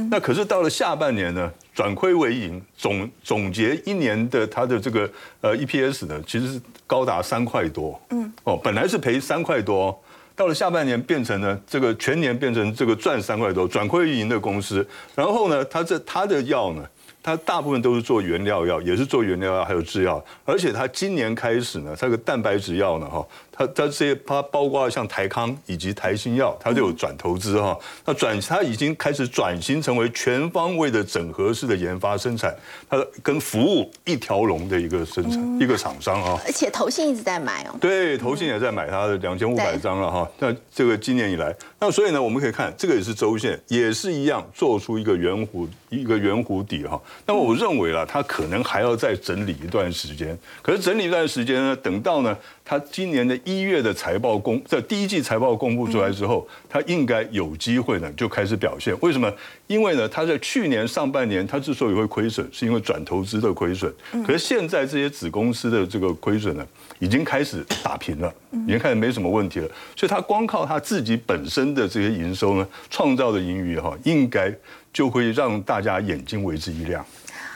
[0.10, 5.08] 那可是到了下半年呢，转亏为盈，总总结一年的它的这个
[5.42, 8.02] 呃 EPS 呢，其实是高达三块多。
[8.10, 9.96] 嗯，哦，本来是赔三块多，
[10.36, 14.84] 到了下半年变成呢这个全年变成这个赚三块多，转亏为盈的公司。
[15.14, 16.84] 然后呢，它这它的药呢，
[17.24, 23.26] 它大部分都是做原料药，也是做原料药还有制药，而且它今年开始呢，它个蛋白质药呢，哈。
[23.52, 27.76] 它它这些它包括像台康以及台新药，它都有转投资哈。
[28.06, 32.56] 那转它已经开始转型成为全方位的整合式的研发生产，
[32.88, 36.40] 它跟服务一条龙的一个生产一个厂商啊。
[36.46, 37.76] 而且投信一直在买哦。
[37.82, 40.30] 对，投信也在买它的两千五百张了哈。
[40.38, 47.02] 那这个今年以来，那所以呢，我们可以看这个也是周线，也是一样做出一个圆弧一个圆弧底哈。
[47.26, 50.38] 那么我认为啊，他可能还要再整理一段时间。
[50.62, 52.38] 可是整理一段时间呢，等到呢。
[52.70, 58.94] 他今年的一月的财报公，在第一季财报公布出来之后，他应该有机会呢就开始表现。
[59.00, 59.34] 为什么？
[59.68, 63.90] 因为呢，他在去年上半年他之所以会亏损，是因为转投资的亏损。
[64.26, 66.68] 可是现在这些子公司的这个亏损呢，
[67.00, 68.30] 已经开始打平了，
[68.68, 69.68] 已经开始没什么问题了。
[69.96, 74.54] 所以他光靠他自己本身的这些营收呢，创造的盈余哈，应该
[74.94, 77.06] 就会让大家眼睛为之一亮。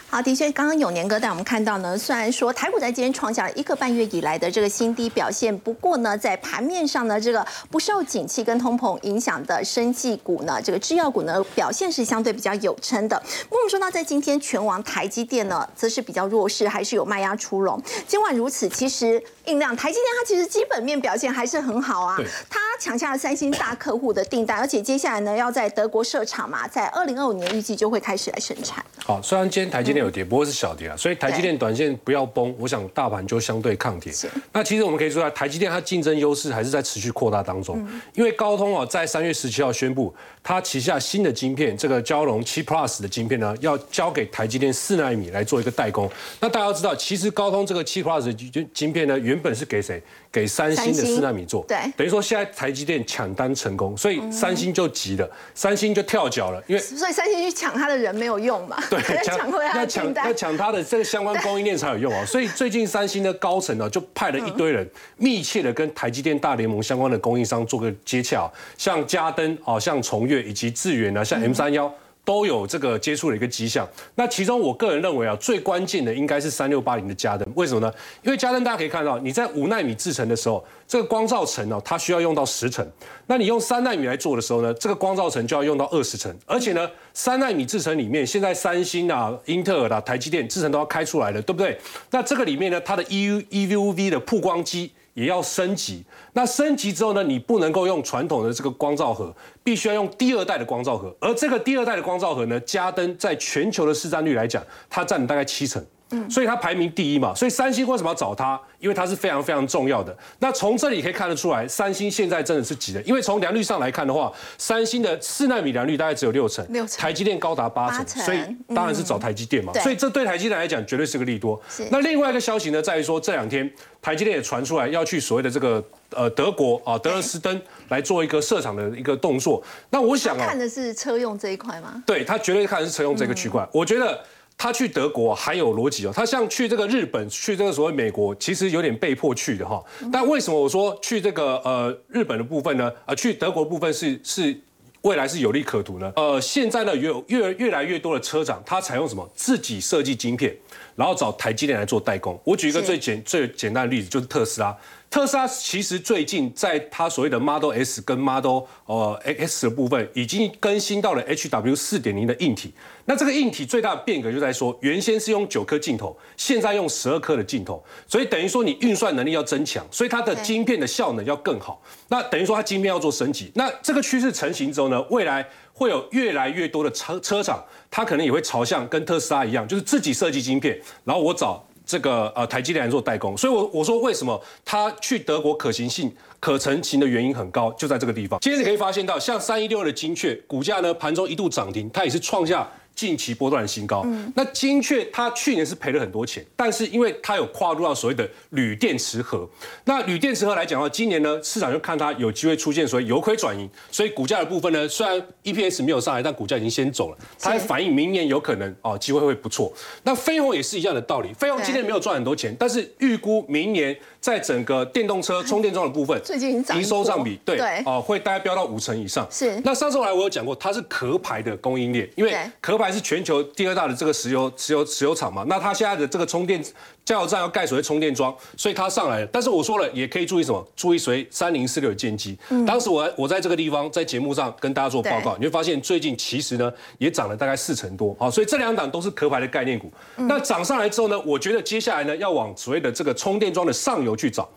[0.09, 13.15] 好，的确，刚刚永年哥带我们看到呢，虽然说台股在今天创下了一个半月以来的这个新低表现，不过呢，在盘面上呢，这个不受景气跟通膨影响的生技股呢，这个制药股呢，表现是相对比较有撑的。
[13.49, 17.81] 我们说到在今天全网台积电呢，则是比较弱势，还是有卖压出笼。
[18.05, 22.17] 尽管如此，其实印量台积电它其实基本面表现还是很好啊，
[22.49, 28.86] 它抢下了三星大客户的订单，而且接下来呢，要在德国设厂嘛，在二零二五年预计就会开始来生产。
[29.05, 30.01] 好，虽然今天台积电。
[30.01, 34.12] 有跌，不过是小跌啊，所以台积电短线不要崩，我想大盘就相对抗跌。
[34.51, 37.88] 那其实我们可以说，台积电它竞争优势还是在持续扩大当中。
[38.15, 46.10] 因为高通啊，在三月十七号宣布，它旗下新的晶片，这个蛟龙七 Plus 的晶片呢，要交给台积电四纳米来做一个代工。
[46.39, 50.01] 那大家要知道，其实高通这个七 Plus 的晶片呢，原本是给谁？
[50.31, 51.65] 给三星的四纳米做。
[51.67, 58.81] 对，等于说现在台积电抢单成功，所以三星就急了，三星就跳脚了，因为所以三星去抢他的人没有用嘛？
[58.89, 59.85] 对， 抢回来。
[59.85, 71.93] 抢要抢他的这个相关供应链才有用啊，所以最近三星的高层呢就派了一堆人，密切的跟台积电大联盟相关的供应商做个接洽，像嘉登啊，像崇越以及智源啊，像 M 三幺。
[72.23, 73.88] 都有这个接触的一个迹象。
[74.15, 77.47] 那其中我个人认为啊，最关键的应该是三六八零的加灯。
[77.55, 77.93] 为什么呢？
[78.21, 82.88] 因为加灯大家可以看到，你在五纳米制程的时候，这个光照层呢，它需要用到十层。
[83.27, 86.34] 那你用三纳米来做的时候呢，这个光照层就要用到二十层。
[86.45, 91.77] 而且呢，三纳米制程里面，现在三星啊、英特尔啊、台积电制程都要开出来了，对不对？
[92.12, 94.91] 那这个里面呢，它的 E U E U V 的曝光机。
[95.13, 97.24] 也要升级，那升级之后呢？
[97.24, 101.13] 你不能够用传统的这个光照盒，必须要用第二代的光照盒。
[101.19, 105.86] 而这个第二代的光照盒呢，加登在全球的市占率来讲，它占了大概七成。
[106.30, 108.60] 所以它排名第一嘛，所以三星为什么要找它？
[108.80, 110.15] 因为它是非常非常重要的。
[110.39, 118.39] 那从这里可以看得出来，三星现在真的是急的，因为从良率上来看的话，三星的四纳米良率大概只有六成，六成，台积电高达八成，所以
[118.74, 119.71] 当然是找台积电嘛。
[119.74, 121.62] 所以这对台积电来讲绝对是个利多。
[121.91, 123.71] 那另外一个消息呢，在于说这两天
[124.02, 129.62] 台积电也传出来要去所谓的这个呃德国啊德勒斯登来做一个设厂的一个动作。
[129.91, 132.04] 那我想啊，看的是车用这一块吗？
[132.06, 133.67] 对他绝对看的是车用这个区块。
[133.71, 134.19] 我觉得。
[134.62, 139.84] 他去德国还有逻辑哦，他像去这个日本、去这个所谓美国，其实有点被迫去的哈。
[140.13, 142.93] 但为什么我说去这个呃日本的部分呢？
[143.08, 144.56] 呃，去德国部分是是
[145.02, 146.13] 未来是有利可图呢？
[146.15, 150.56] 呃，现在呢有越越来越多的车厂，他采用什么自己设计晶片，
[150.95, 152.39] 然后找台积电来做代工。
[152.43, 154.78] 我举一个最简最简单的例子，就是特斯拉。
[155.12, 162.74] 特斯拉其实最近在它所谓的 Model S 跟 Model 呃 X 的部分，已经更新到了 HW 四点零的硬体。
[163.04, 171.84] 那这个硬体最大的变革就在说，原先是用九颗镜头，现在用十二颗的镜头，所以等于说你运算能力要增强，所以它的晶片的效能要更好。
[172.08, 173.52] 那等于说它晶片要做升级。
[173.56, 181.62] 那这个趋势成型之后呢，未来会有越来越多的车车厂，它可能也会朝向跟特斯拉一样，就是自己设计晶片，然后我找。
[181.91, 188.39] 这个呃台积电来做代工，所以我我说为什么他去德国可行性可成型的原因很高，就在这个地方。
[188.39, 192.65] 今天你可以发现到，像三一六的精确股价呢，盘中一度涨停，它也是创下。
[193.01, 199.49] 近期波段的新高，那精确它去年是赔了很多钱，但是因为它有跨入到所谓的铝电池盒，
[199.85, 209.73] 那铝电池盒来讲的话，今年呢市场就看它有机会出现所谓由亏转盈，所以股价的部分呢，虽然 EPS 没有上来，但股价已经先走了，它反映明年有可能哦机会会不错。
[210.03, 213.97] 那飞鸿也是一样的道理，飞鸿今年没有赚很多钱，但是预估明年。
[214.21, 219.27] 在整个电动车充电桩的部分，最近营收占比对哦，会大概飙到五成以上。
[219.31, 219.60] 是。
[219.65, 225.43] 那上次来我有讲过，它是壳牌的供应链，因为壳牌是全球第二大的这个石油石油石油厂嘛。
[225.47, 226.63] 那它现在的这个充电
[227.03, 229.27] 加油站要盖所谓充电桩，所以它上来了。
[229.27, 230.65] 但是我说了，也可以注意什么？
[230.75, 232.37] 注意随三零四六的剑机。
[232.65, 238.15] 当时我我在这个地方在节目上跟大家做报告，你会发现最近其实呢也涨了大概四成多。
[238.19, 239.91] 好，所以这两档都是壳牌的概念股。
[240.15, 244.47] 那涨上来之后呢，我觉得接下来呢要往所谓的这个充电桩的上游去找。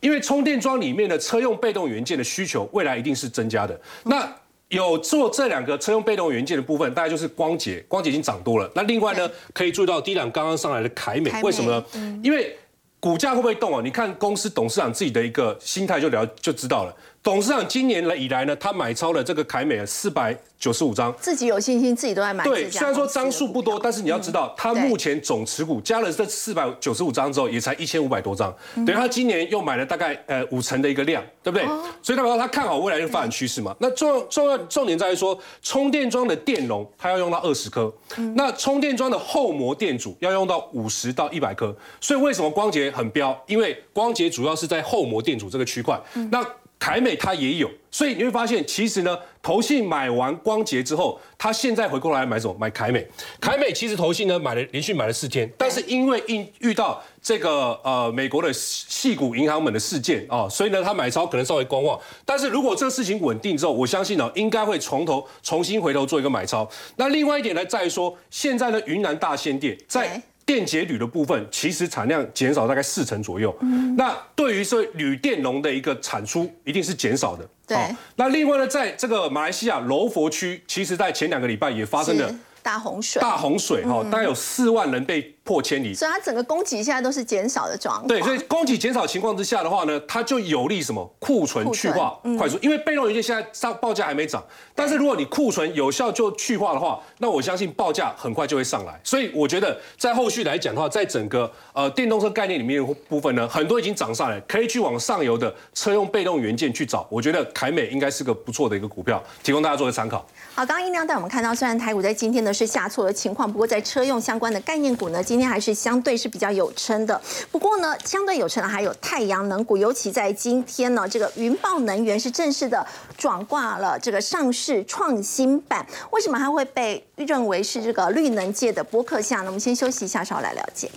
[0.00, 3.80] 因为充电桩里面的车用被动元件的需求，未来一定是增加的。
[4.04, 4.30] 那
[4.74, 8.70] 有做这两个车用被动元件的部分，大概就是光捷，光捷已经涨多了。
[8.74, 11.84] 那另外呢，可以注意到低档刚刚上来的凯美，为什么呢？
[12.22, 12.56] 因为
[13.00, 13.80] 股价会不会动啊？
[13.82, 16.94] 你看公司董事长自己的一个心态就了就知道了。
[17.24, 20.36] 董事长今年来以来呢，他买超了这个凯美四百。
[20.56, 22.42] 九十五张，自己有信心，自己都在买。
[22.42, 28.54] 对，虽然说张数不多，但是你要知道，他目前总持股加了这四百九十五张之后，也才一千五百多张。
[28.76, 31.66] 等于他今年又买了大概呃五成的一个量，对不对？
[32.02, 33.76] 所以代表他看好未来的发展趋势嘛。
[33.78, 37.92] 那重重要重点在于说，充电桩的电容它要用到二十颗，
[38.34, 41.76] 那充电桩的后膜电阻要用到五十到一百颗。
[42.00, 43.38] 所以为什么光捷很标？
[43.46, 46.00] 因为光捷主要是在后膜电阻这个区块。
[46.30, 46.42] 那
[46.84, 52.54] 凯美它也有，所以你会发现，其实呢，投信买完光捷之后，它现在回过来买什么？
[52.60, 53.08] 买凯美。
[53.40, 61.98] 凯美其实投信呢买了连续买了四天，但是因为遇遇到这个呃美国的系股银行们的事件啊，所以呢它买超可能稍微观望。
[62.26, 66.68] 但是如果这个事情稳定之后，我相信呢应该会从头重新回头做一个买超。
[66.96, 70.20] 那另外一点呢，在于说现在呢云南大仙店在。
[70.46, 73.54] 电解铝的部分其实产量减少大概四成左右，
[73.96, 77.48] 那对于说铝电容的一个产出一定是减少的。
[77.66, 77.76] 对，
[78.16, 85.33] 那另外呢，在这个马来西亚柔佛区，其实在前两个礼拜也发生了大洪水，大洪水哈，大概有四万人被。
[85.44, 88.08] 破千里，所以它整个供给现在都是减少的状况。
[88.08, 94.42] 对，所以供给减少情况之下的话呢，它就有利什么库存去化快速，因为被动元件现在上报价还没涨，
[94.74, 98.98] 但是如果你库存有效就去化的话，那我相信报价很快就会上来。
[99.04, 107.06] 所以我觉得在后续来讲的话，在整个呃电动车概念里面部分呢，很多已经涨上来，可以去往上游的车用被动元件去找。
[107.10, 110.24] 我觉得凯美应该是个不错的一个股票，提供大家做个参考。
[110.54, 115.22] 好，刚刚音量带我们看到，虽然台股在今天呢是下挫的情况，不过在车用相关的概念股呢。
[115.34, 117.20] 今天还是相对是比较有撑的，
[117.50, 122.86] 不过呢，相对有撑的还有太阳能股，尤其在今天呢，这个云豹能源是正式的
[123.18, 125.84] 转挂了这个上市创新板。
[126.12, 129.46] 为什么它会被认为是这个绿能界的博客下呢？
[129.46, 130.88] 我们先休息一下，稍后来了解。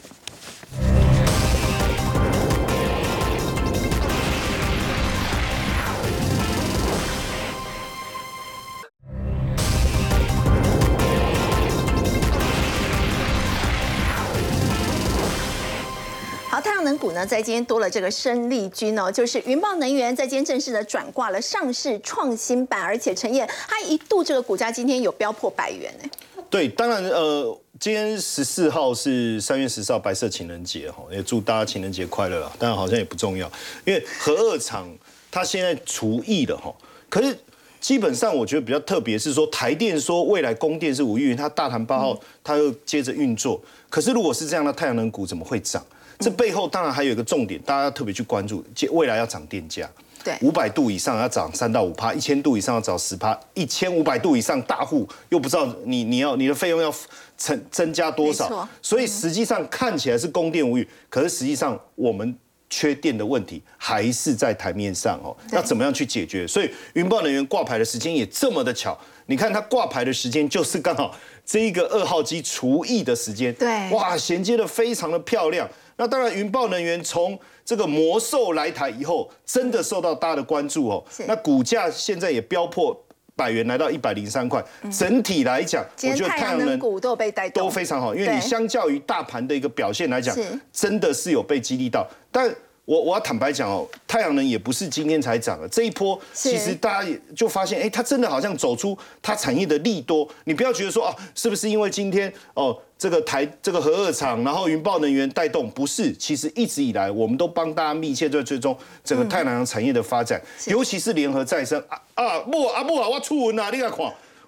[16.97, 26.09] 股呢，在今天多了这个生力军哦，就是云豹能源在今天正式的转挂了上市创新板，而且陈燕它一度这个股价今天有飙破百元呢。
[26.49, 32.51] 对，当然呃，今天十四号是三月十四号白色情人节哈，也祝大家情人节快乐啊。
[32.57, 33.51] 当然好像也不重要，
[33.85, 34.87] 因为核二厂
[35.29, 36.73] 它现在除役了哈，
[37.09, 37.37] 可是
[37.81, 45.85] 基本上我觉得比较特别是说台电说未来供电是五亿元，它大潭八号它又接着运作，可是如果是这样的太阳能股怎么会涨？
[46.19, 49.89] 这背后当然还有一个重点，大家要特别去关注，未来要涨电价。
[50.23, 56.93] 对，五百度以上要涨三到五趴，一千度以上要涨十趴，一千五百度以上大户又不知道你你要你的费用要
[57.37, 62.35] 增增加多少，所以实际上看起来是供电无语，可是实际上我们
[62.69, 65.37] 缺电的问题还是在台面上哦。
[65.53, 66.45] 要怎么样去解决？
[66.45, 71.15] 所以云豹能源挂牌的时间也这么的巧，你看它挂牌的时间就是刚好
[71.45, 75.69] 这一个二号机除役的时间，对，哇，衔接的非常的漂亮。
[75.97, 81.03] 那当然，云豹能源从这个魔兽来台以后，真的受到大家的关注哦。
[81.27, 82.95] 那股价现在也飙破
[83.35, 84.63] 百元，来到一百零三块。
[84.91, 88.13] 整体来讲，我觉得太阳能股都被带动，都非常好。
[88.13, 90.37] 因为你相较于大盘的一个表现来讲，
[90.71, 92.07] 真的是有被激励到。
[92.31, 92.53] 但
[92.87, 100.25] 我我要坦白讲哦，太阳能也不是今天才涨的，这一波其实大家也就发现，哎，它真的好像走出它产业的利多。
[100.45, 102.75] 你不要觉得说啊，是不是因为今天哦？
[102.97, 111.79] 这个台这个核二厂，然后云豹能源带动，不是，其实一直以来我们都帮大家密切在追踪整个太阳能产业的发展，尤其是联合再生。
[111.89, 113.99] 啊啊不啊不啊，我出文啊，你来看，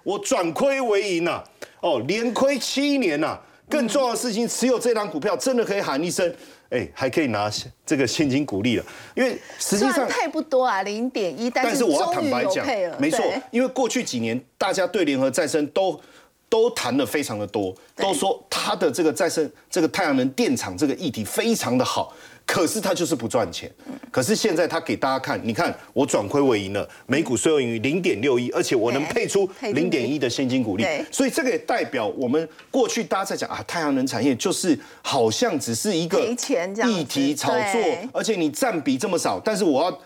[0.02, 1.44] 我转亏为盈呐，
[1.80, 3.38] 哦，连亏七年呐，
[3.68, 6.34] 更重要的事情，持有这张股票真的可以喊一声，
[6.70, 7.50] 哎，还可以拿
[7.84, 12.66] 这个现金鼓励了，因为实际上配不多啊，零点一，但是我要坦白讲，
[12.98, 16.00] 没错，因为过去几年大家对联合再生都。
[16.50, 22.12] 都谈的非常的多，都说它的这个再生这个太阳能电厂这个议题非常的好。
[22.50, 23.70] 可是它就是不赚钱。
[24.10, 30.84] 可是现在它给大家看，你看我转亏为盈了，每股税后盈余零点六一，而且我能配出零点一的现金股利。
[31.12, 36.20] 所以这个也代表我们过去大家在讲啊，太阳能产业就是好像只是一个
[36.84, 37.80] 议题炒作，
[38.12, 39.38] 而且你占比这么少。
[39.38, 39.98] 但是我要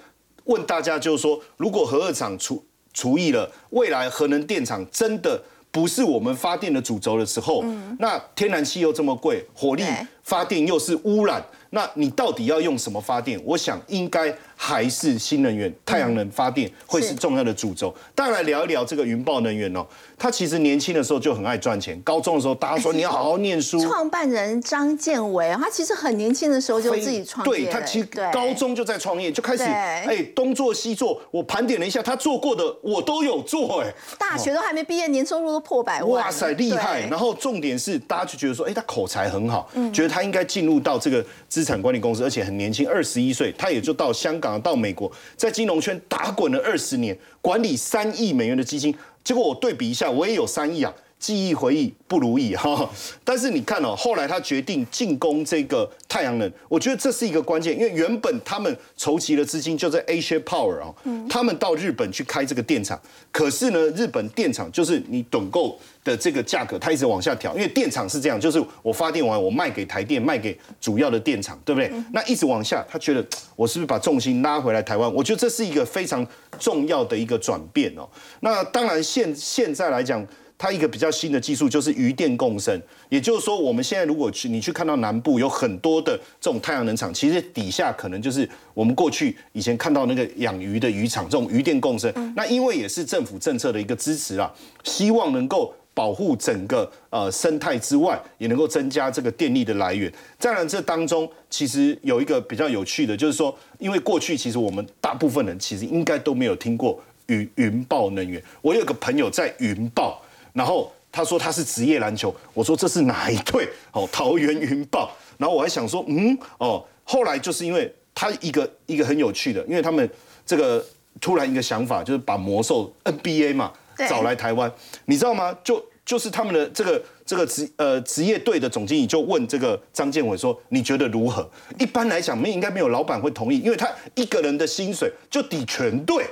[0.44, 5.42] 问大家，就是说，如果核二厂除除役了，未来核能电厂真的？
[5.70, 7.64] 不是我们发电的主轴的时候，
[7.98, 9.82] 那天然气又这么贵，火力
[10.22, 11.44] 发电又是污染。
[11.74, 13.38] 那你到底要用什么发电？
[13.44, 14.32] 我想应该
[14.64, 17.94] 还是新能源、太阳能发电会是重要的主轴。
[18.14, 19.84] 大家来，聊一聊这个云豹能源哦，
[20.16, 22.00] 他其实年轻的时候就很爱赚钱。
[22.00, 23.78] 高中的时候，大家说你要好好念书。
[23.78, 27.52] 创办人张建伟，他其实很年轻的时候就自己创业。
[27.52, 31.20] 对他其实高中就在创业，就开始哎东做西做。
[31.30, 33.92] 我盘点了一下，他做过的我都有做哎。
[34.18, 36.24] 大学都还没毕业，年收入都破百万。
[36.24, 37.06] 哇塞，厉害！
[37.10, 41.22] 然后重点是，大家就觉得说，哎，他口才很好，觉得他应该进入到这个。
[41.46, 48.94] 资产管理公司，而且很年轻，二十一岁，他也就到香港、到美国，在金融圈打滚了二十年，管理三亿美元的基金。
[49.22, 50.92] 结果我对比一下，我也有三亿啊，
[51.24, 52.86] 记忆回忆不如意 哈。
[53.24, 60.94] 但是你看哦，后来他决定进攻这个太阳能，我觉得这是一个关键，因为原本他们筹集的资金就在 Asia Power 哦，
[61.30, 63.00] 他们到日本去开这个电厂，
[63.32, 71.90] 可是呢，日本电厂就是你趸购的这个价格，它一直往下调，因为电厂是这样，就是我发电完我卖给台电，卖给主要的电厂，对不对？
[72.12, 75.10] 那一直往下，他觉得 我是不是把重心拉回来台湾？
[75.14, 76.26] 我觉得这是一个非常
[76.58, 78.06] 重要的一个转变哦。
[78.40, 80.22] 那当然现现在来讲。
[80.56, 92.12] 它一个比较新的技术就是余电共生，也就是说，我们现在如果去你去看到南部有很多的这种太阳能厂，其实底下可能就是我们过去以前看到那个养鱼的渔场，这种余电共生。
[92.36, 94.50] 那因为也是政府政策的一个支持啊，
[94.84, 100.10] 希望能够保护整个呃生态之外，也能够增加这个电力的来源。
[100.38, 108.42] 当然，这当中其实有一个比较有趣的，就是说，因为过去其实我们大部分人其实应该都没有听过云云豹能源。
[108.62, 110.20] 我有个朋友在云豹。
[110.54, 113.68] 然后他说他是职业篮球，我说这是哪一队？
[113.92, 115.10] 哦，桃园云豹。
[115.36, 120.08] 然后我还想说，嗯，哦，后来就是因为他一个一个很有趣的，因为他们
[120.46, 120.82] 这个
[121.20, 123.72] 突然一个想法，就是把魔兽 NBA 嘛
[124.08, 124.72] 找来台湾，
[125.06, 125.52] 你知道吗？
[125.64, 131.48] 就就是他们的这个这个职呃职业队的总经理就问这个张建伟说，你觉得如何？
[131.78, 136.24] 一般来讲，没应该没有老板会同意，因为他一个人的薪水就抵全队。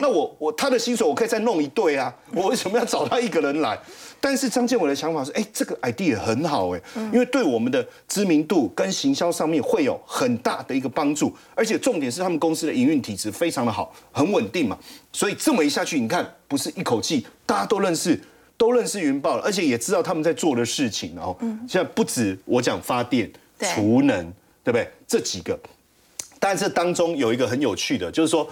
[0.00, 3.78] 那我我他的薪水我可以再弄一对啊，我为什么要找他一个人来？
[4.20, 14.76] 但是张建伟的想法是，哎，这个 idea 很好哎，因为对我们的知名度跟行销上面会有很大的一个帮助，而且重点是他们公司的营运体质非常的好，很稳定嘛，
[15.12, 18.20] 所以这么一下去，你看不是一口气大家都认识，
[18.56, 21.36] 都认识云豹了，而且也知道他们在做的事情哦。
[21.68, 24.24] 现在不止我讲发电、储能，
[24.64, 24.90] 对不对？
[25.06, 25.56] 这几个，
[26.40, 28.50] 但这当中有一个很有趣的，就是说。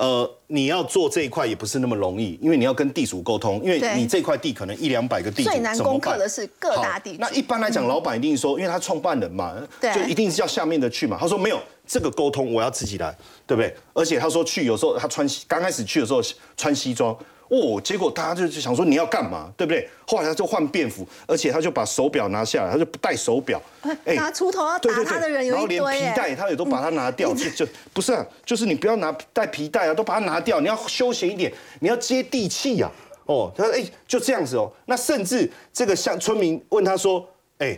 [0.00, 7.18] 呃，你要做这一块也不是那么容易，因为你要跟地主沟通，因为你这块地可能一两百个地主，最难攻克的是各大地主。
[7.20, 11.18] 那一般来讲，老板一定说，因为他创办人嘛，就一定是叫下面的去嘛。
[11.20, 13.14] 他说没有这个沟通，我要自己来，
[13.46, 13.76] 对不对？
[13.92, 16.22] 而且他说去有时候他穿刚开始去的时候
[16.56, 17.14] 穿西装。
[17.50, 19.88] 哦，结果大家就就想说你要干嘛，对不对？
[20.06, 23.60] 后来他就换便服，而且他就把手表拿下来，他就不戴手表。
[24.04, 25.76] 哎，拿锄头要打他的人有一堆。
[25.76, 30.60] 然后连皮带他也都把它拿掉，就就不是啊，就是你不要拿带皮带啊，都把它拿掉。
[30.60, 32.88] 你要休闲一点，你要接地气呀。
[33.26, 34.70] 哦，他说哎，就这样子哦。
[34.86, 37.28] 那甚至这个像村民问他说，
[37.58, 37.76] 哎，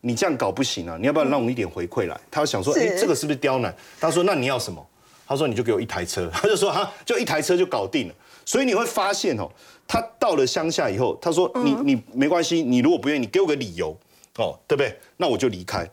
[0.00, 2.20] 你这样搞不行啊，你要不要让我一点回馈来？
[2.32, 3.72] 他想说，哎，这个是不是刁难？
[4.00, 4.84] 他说那你要什么？
[5.24, 6.28] 他说你就给我一台车。
[6.34, 8.14] 他就说哈，就一台车就搞定了。
[8.44, 9.48] 所以你会发现哦，
[9.86, 13.96] 他到了乡下以后，他说你你没关系，你如果不愿意，你给我个理由
[14.36, 14.96] 哦，对不对？
[15.16, 15.88] 那我就离开。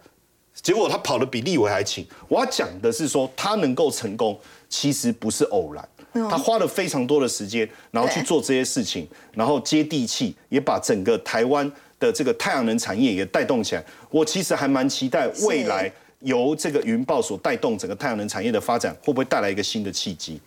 [0.62, 2.06] 结果他跑得比立伟还勤。
[2.28, 4.38] 我要讲的是说，他能够成功，
[4.68, 5.88] 其实不是偶然，
[6.30, 13.86] 他花了非常多的时间，然后去做这些事情，然后接地气，也把整个台湾的这个太阳能产业也带动起来。
[14.10, 15.90] 我其实还蛮期待未来
[16.20, 20.42] 由这个云豹所带动整个太阳能产业的发展，会不会带来一个新的契机？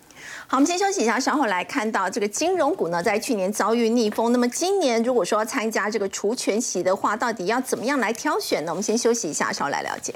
[0.52, 4.30] 好，我们先休息一下，稍后来看到这个金融股呢，在去年遭遇逆风。
[4.32, 8.70] 那么今年如果说参加这个除权息的话，到底要怎么样来挑选呢？
[8.70, 10.14] 我们先休息一下，稍后来了解。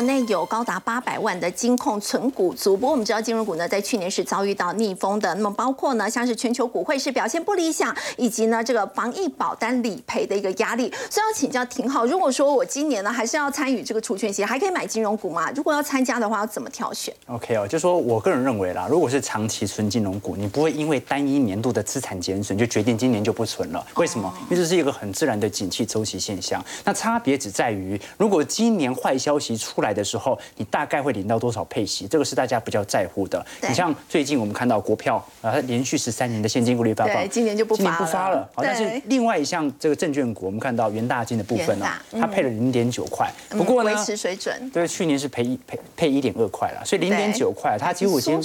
[0.00, 5.34] 国内有高达八百万的金控存股族，不过我们知道金融股呢，在去年是遭遇到逆风的。
[5.34, 10.90] 那么包括呢，像是全球股汇是表现不理想，以及呢这个防疫保单理赔的一个压力。
[11.10, 15.50] 所以要请教挺好，如果说我今年呢还是要参与这个除权息，还可以买金融股吗？
[15.54, 23.86] 如果要参加的话，要怎么挑选？OK 哦，就说我个人认为啦，如果是长期存金融股，你不会因为单一年度的资产减损就决定今年就不存了。
[23.96, 24.32] 为什么？
[24.44, 26.64] 因为这是一个很自然的景气周期现象。
[26.86, 32.06] 那差别只在于，如果今年坏消息出出来的时候，你大概会领到多少配息？
[32.06, 33.44] 这个是大家比较在乎的。
[33.68, 38.48] 你像最近我们看到国票啊，它连续十三年的现金股利发放，今年就不今年不发了。
[38.54, 43.28] 好，但是另外一项这个证券股，我们看到元大金的部分呢，它配了零点九块。
[43.50, 44.70] 不过呢，维持水准。
[44.70, 48.40] 对，去年是赔一赔配一点二块了，所以零点九块它几乎已经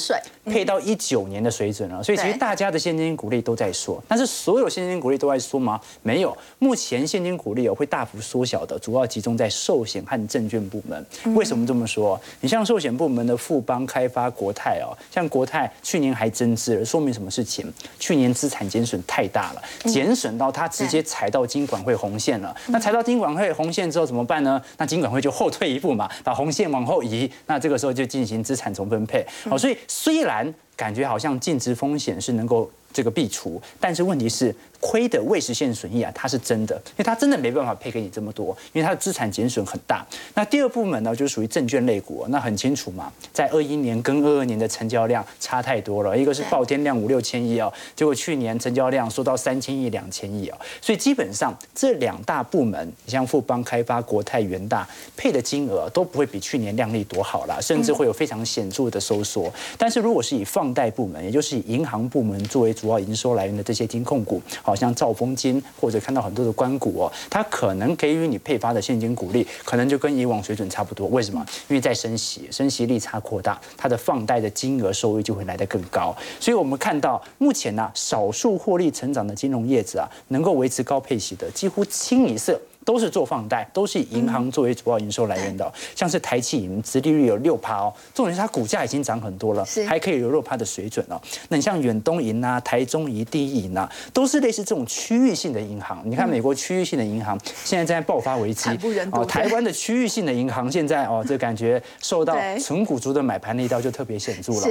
[0.45, 2.01] 配到一九年的水准了。
[2.01, 5.79] 所以其实大家的现金股利都在缩，但是所有现金股利都在缩吗？
[6.01, 11.05] 没有，目前现金股利有会大幅缩小的，主要集中在寿险和证券部门。
[11.33, 11.65] 为什么？
[11.65, 17.65] 这么说，你像寿险部门的富邦开发、国泰哦，像国泰去年还增资了，说明什么事情？
[17.97, 22.55] 去年资产减损太大了，减损到它直接踩到金管会红线了。
[22.67, 24.61] 那踩到金管会红线之后怎么办呢？
[24.77, 29.25] 那金管会就后退一步嘛，把红线往后移，那这个时候就进行资产重分配。
[29.49, 34.55] 好，所以虽然感觉好像净值风险是能够这个避除，但是问题是。
[34.85, 40.05] 亏的未实现损益啊，它是真的，因为它真的没办法配给你这么多，因为它的资产减损很大。
[40.35, 59.51] 那第二部门呢，就属于证券类股，那很清楚嘛，在二一年跟二二年的成交量差太多了，一个是爆天量五六千亿哦，结果去年成交量缩到三千亿、两千亿哦，所以基本上这两大部门，像富邦开发、国泰、元大配的金额都不会比去年量力多好啦，甚至会有非常显著的收缩。
[59.79, 71.07] 但是如果是以放贷部门，也就是以银行部门作为主要营收来源的这些金控股，好像兆丰金或者看到很多的关股哦，它可能给予你配发的现金股利，可能就跟以往水准差不多。
[71.07, 71.45] 为什么？
[71.69, 76.15] 因为在升息，升息利差扩大，它的放贷的金额收益就会来得更高。
[76.39, 82.59] 所以我们看到目前呢，少数获利成长的金融业者啊，能够维持高配息的，几乎清一色。
[82.85, 91.19] 都是做放贷，都是以银行作为主要营收来源的，像是台企银，殖利率有六趴哦，重点是它股价已经涨很多了，还可以有六趴的水准哦。
[91.49, 96.01] 那你像远东银啊、台中银、第一银啊，都是类似这种区域性的银行。
[96.05, 98.69] 你看美国区域性的银行现在正在爆发危机
[99.11, 104.67] 哦，台湾的区域性的银行现在哦，这感觉受到纯股族的买盘那一刀就特别显著了。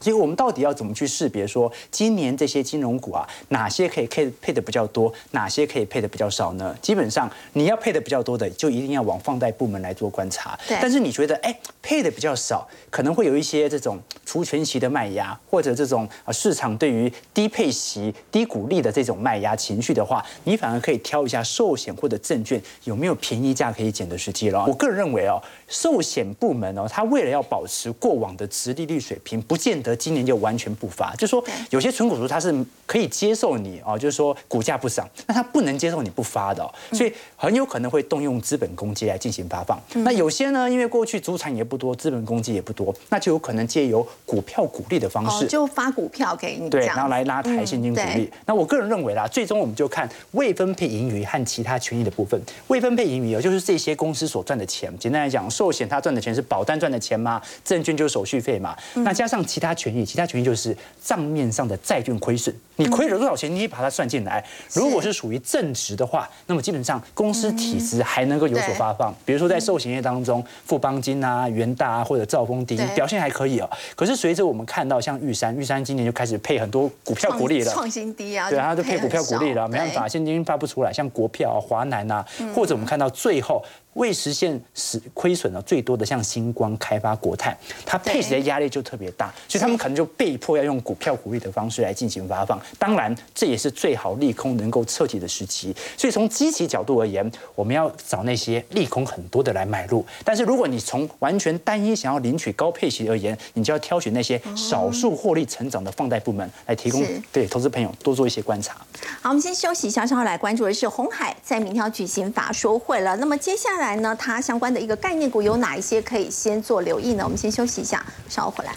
[0.00, 6.76] 所以我们到底要怎么去识别说今年这些金融股啊，哪些可以配配的比较多，哪些可以配的比较少呢？
[6.80, 10.58] 基本上你要配的比较多的，就一定要往放贷部门来做观察。
[10.68, 24.64] 但是你觉得哎，配的比较少，可能会有一些这种除权息的卖压，或者这种啊市场对于低配息、低股利的这种卖压情绪的话，你反而可以挑一下寿险或者证券有没有便宜价可以捡的时机了。
[24.66, 29.94] 我个人认为哦，寿险部门哦，它为了要保持过往的值利率水平，不见得。
[29.94, 32.54] 今年就完全不发，就说有些纯股族他是
[32.86, 39.78] 可以接受你哦，就是说股价不涨，那他不能接受你不发的，哦所以很有可能会动用资本公积来进行发放。
[40.04, 48.30] 那有些呢，因为过去资产也不多，资本公积也不多，那就有可能借由股票股利的方式，就发股票给你，对，然后来拉抬现金股利。
[48.46, 52.40] 那我个人认为啦，最终我们就看未分配盈余和其他权益的部分。
[52.68, 54.96] 未分配盈余哦，就是这些公司所赚的钱。
[54.98, 57.40] 简单来讲，寿险它赚的钱是保单赚的钱吗？
[57.64, 58.76] 证券就是手续费嘛。
[58.96, 59.74] 那加上其他。
[59.78, 64.44] 权益，其他权益就是账面上的债券亏损，你亏了多少钱，你也把它算进来。
[64.72, 69.14] 如果是属于正值的话，那么基本上公司体质还能够有所发放。
[69.24, 73.70] 比如说在寿险业当中，富邦金啊、元大啊或者兆丰金表现还可以哦。
[73.94, 80.92] 可是随着我们看到像玉山，玉山今年就开始配很多股票股利了，创新低啊，对啊，就配股票股利了，没办法，现金发不出来。
[80.92, 83.62] 像国票、华南啊，或者我们看到最后。
[83.94, 92.60] 未实现实亏损的最多的，像星光开发、国泰，它配息的压力就特别大，所以他们可能就被迫要用股票股利的方式来进行发放。
[92.78, 95.74] 当然，这也是最好利空能够彻底的时期。
[95.96, 100.06] 所以从积极角度而言，我们要找那些利空很多的来买入。
[100.22, 108.76] 但是如果你从完全单一想要领取高配息而言，你就要挑选那些少数获利成长的放贷部门来提供对投资朋友多做一些观察。
[109.20, 113.16] 好，我们先休息一下，稍后来关注的是红海在明天要举行法说会了。
[113.16, 113.87] 那么接下来。
[113.88, 117.24] 来呢，它相关的一个概念股有哪一些可以先做留意呢？
[117.24, 118.74] 我们先休息一下，稍后回来。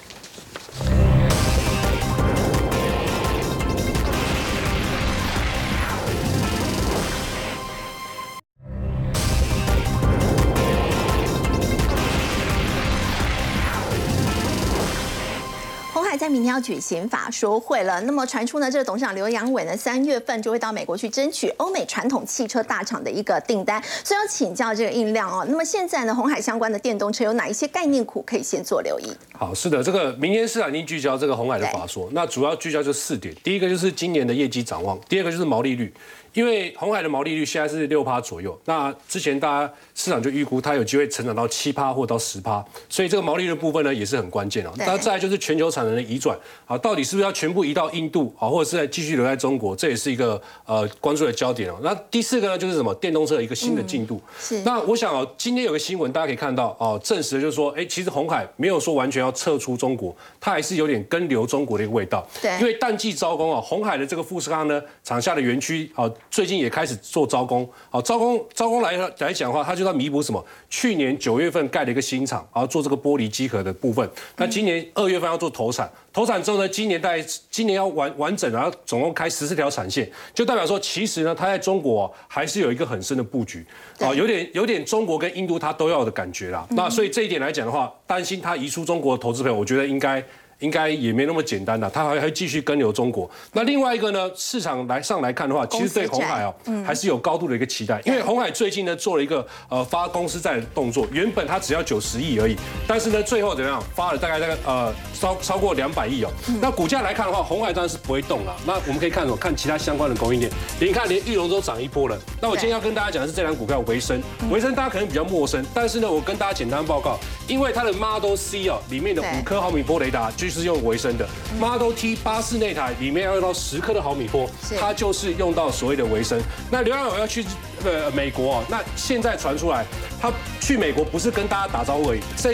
[16.22, 25.43] 在明天要举行法说会了，那么传出呢，这个董事长刘阳伟呢，三月份就会到美国去争取欧美传统汽车大厂的一个订单，所以要请教这个印量哦。
[25.49, 29.11] 那么现在呢，红海相关的电动车有哪一些概念股可以先做留意？
[29.34, 35.91] 好，是的，这个明天市场已经聚焦这个红海的法说，那主要聚焦就四点，第一个就是今年的业绩展望，第二个就是毛利率。
[36.34, 44.71] 因为红海的毛利率现在是六趴左右，那之前大家市场就预估它有机会成长到七趴或到十趴，所以这个毛利率部分呢也是很关键哦。
[44.77, 51.77] 那再来就是全球产能的移转啊，到底是不是要全部移到印度啊，或者是在继续留在中国，这也是一个呃关注的焦点哦。
[51.84, 54.21] 那第四个呢就是什么电动车的一个新的进度。
[54.39, 54.61] 是。
[54.61, 62.25] 那我想哦，今天有个新闻大家可以看到哦，证实的就是说，哎，其实红海没有说完全要撤出中国，它还是有点跟留中国的一个味道。
[62.41, 62.57] 对。
[62.59, 66.91] 因为淡季招工啊，红海的这个富士康呢厂下的园区啊，最近也开始。
[67.01, 70.45] 做招工，好招工招工来来讲的话，它就要弥补什么？
[70.69, 74.07] 去年九月份盖了一个新厂，然后做这个玻璃机壳的部分。
[74.38, 83.65] 那今年二月份要做投产，投产之后呢，今年在今年要完完整，然后总共开十四条产线，就代表说，其实呢，它在中国还是有一个很深的布局，
[83.99, 86.67] 啊，有点有点中国跟印度它都要的感觉啦。
[86.72, 90.24] 那所以这一点来讲的话，担心它移出中国的投资朋友，我觉得应该。
[90.62, 93.30] 应该也没那么简单的，它还会继续跟流中国。
[93.51, 96.55] 那另外一个呢，市场来上来看的话，其实对红海哦，
[96.86, 102.55] 还是有高度的一个期待，因为红海最近呢做了一个呃发公司债的动作，原本它只要九十亿而已，
[102.88, 106.30] 但是呢最后怎么样发了大概大概呃超超过两百亿哦。
[106.62, 108.55] 那股价来看的话，红海当然是不会动了。
[108.66, 109.36] 那我们可以看什么？
[109.36, 112.16] 看其他相关的供应链，你看连玉龙都涨一波了。
[112.39, 121.27] 那我今天要跟大家讲的是这两股票维生，维生大家可能比较陌生，但是呢，我跟大家简单报告，因为它的 Model C 哦里面的五颗毫米波雷达就是用维生的
[121.59, 124.49] ，Model T 巴士那台里面要用到十颗的毫米波，
[124.79, 126.41] 它就是用到所谓的维生。
[126.69, 127.45] 那刘耀友要去
[127.85, 129.85] 呃美国哦，那现在传出来
[130.19, 132.49] 他去美国不是跟大家打招呼而已，这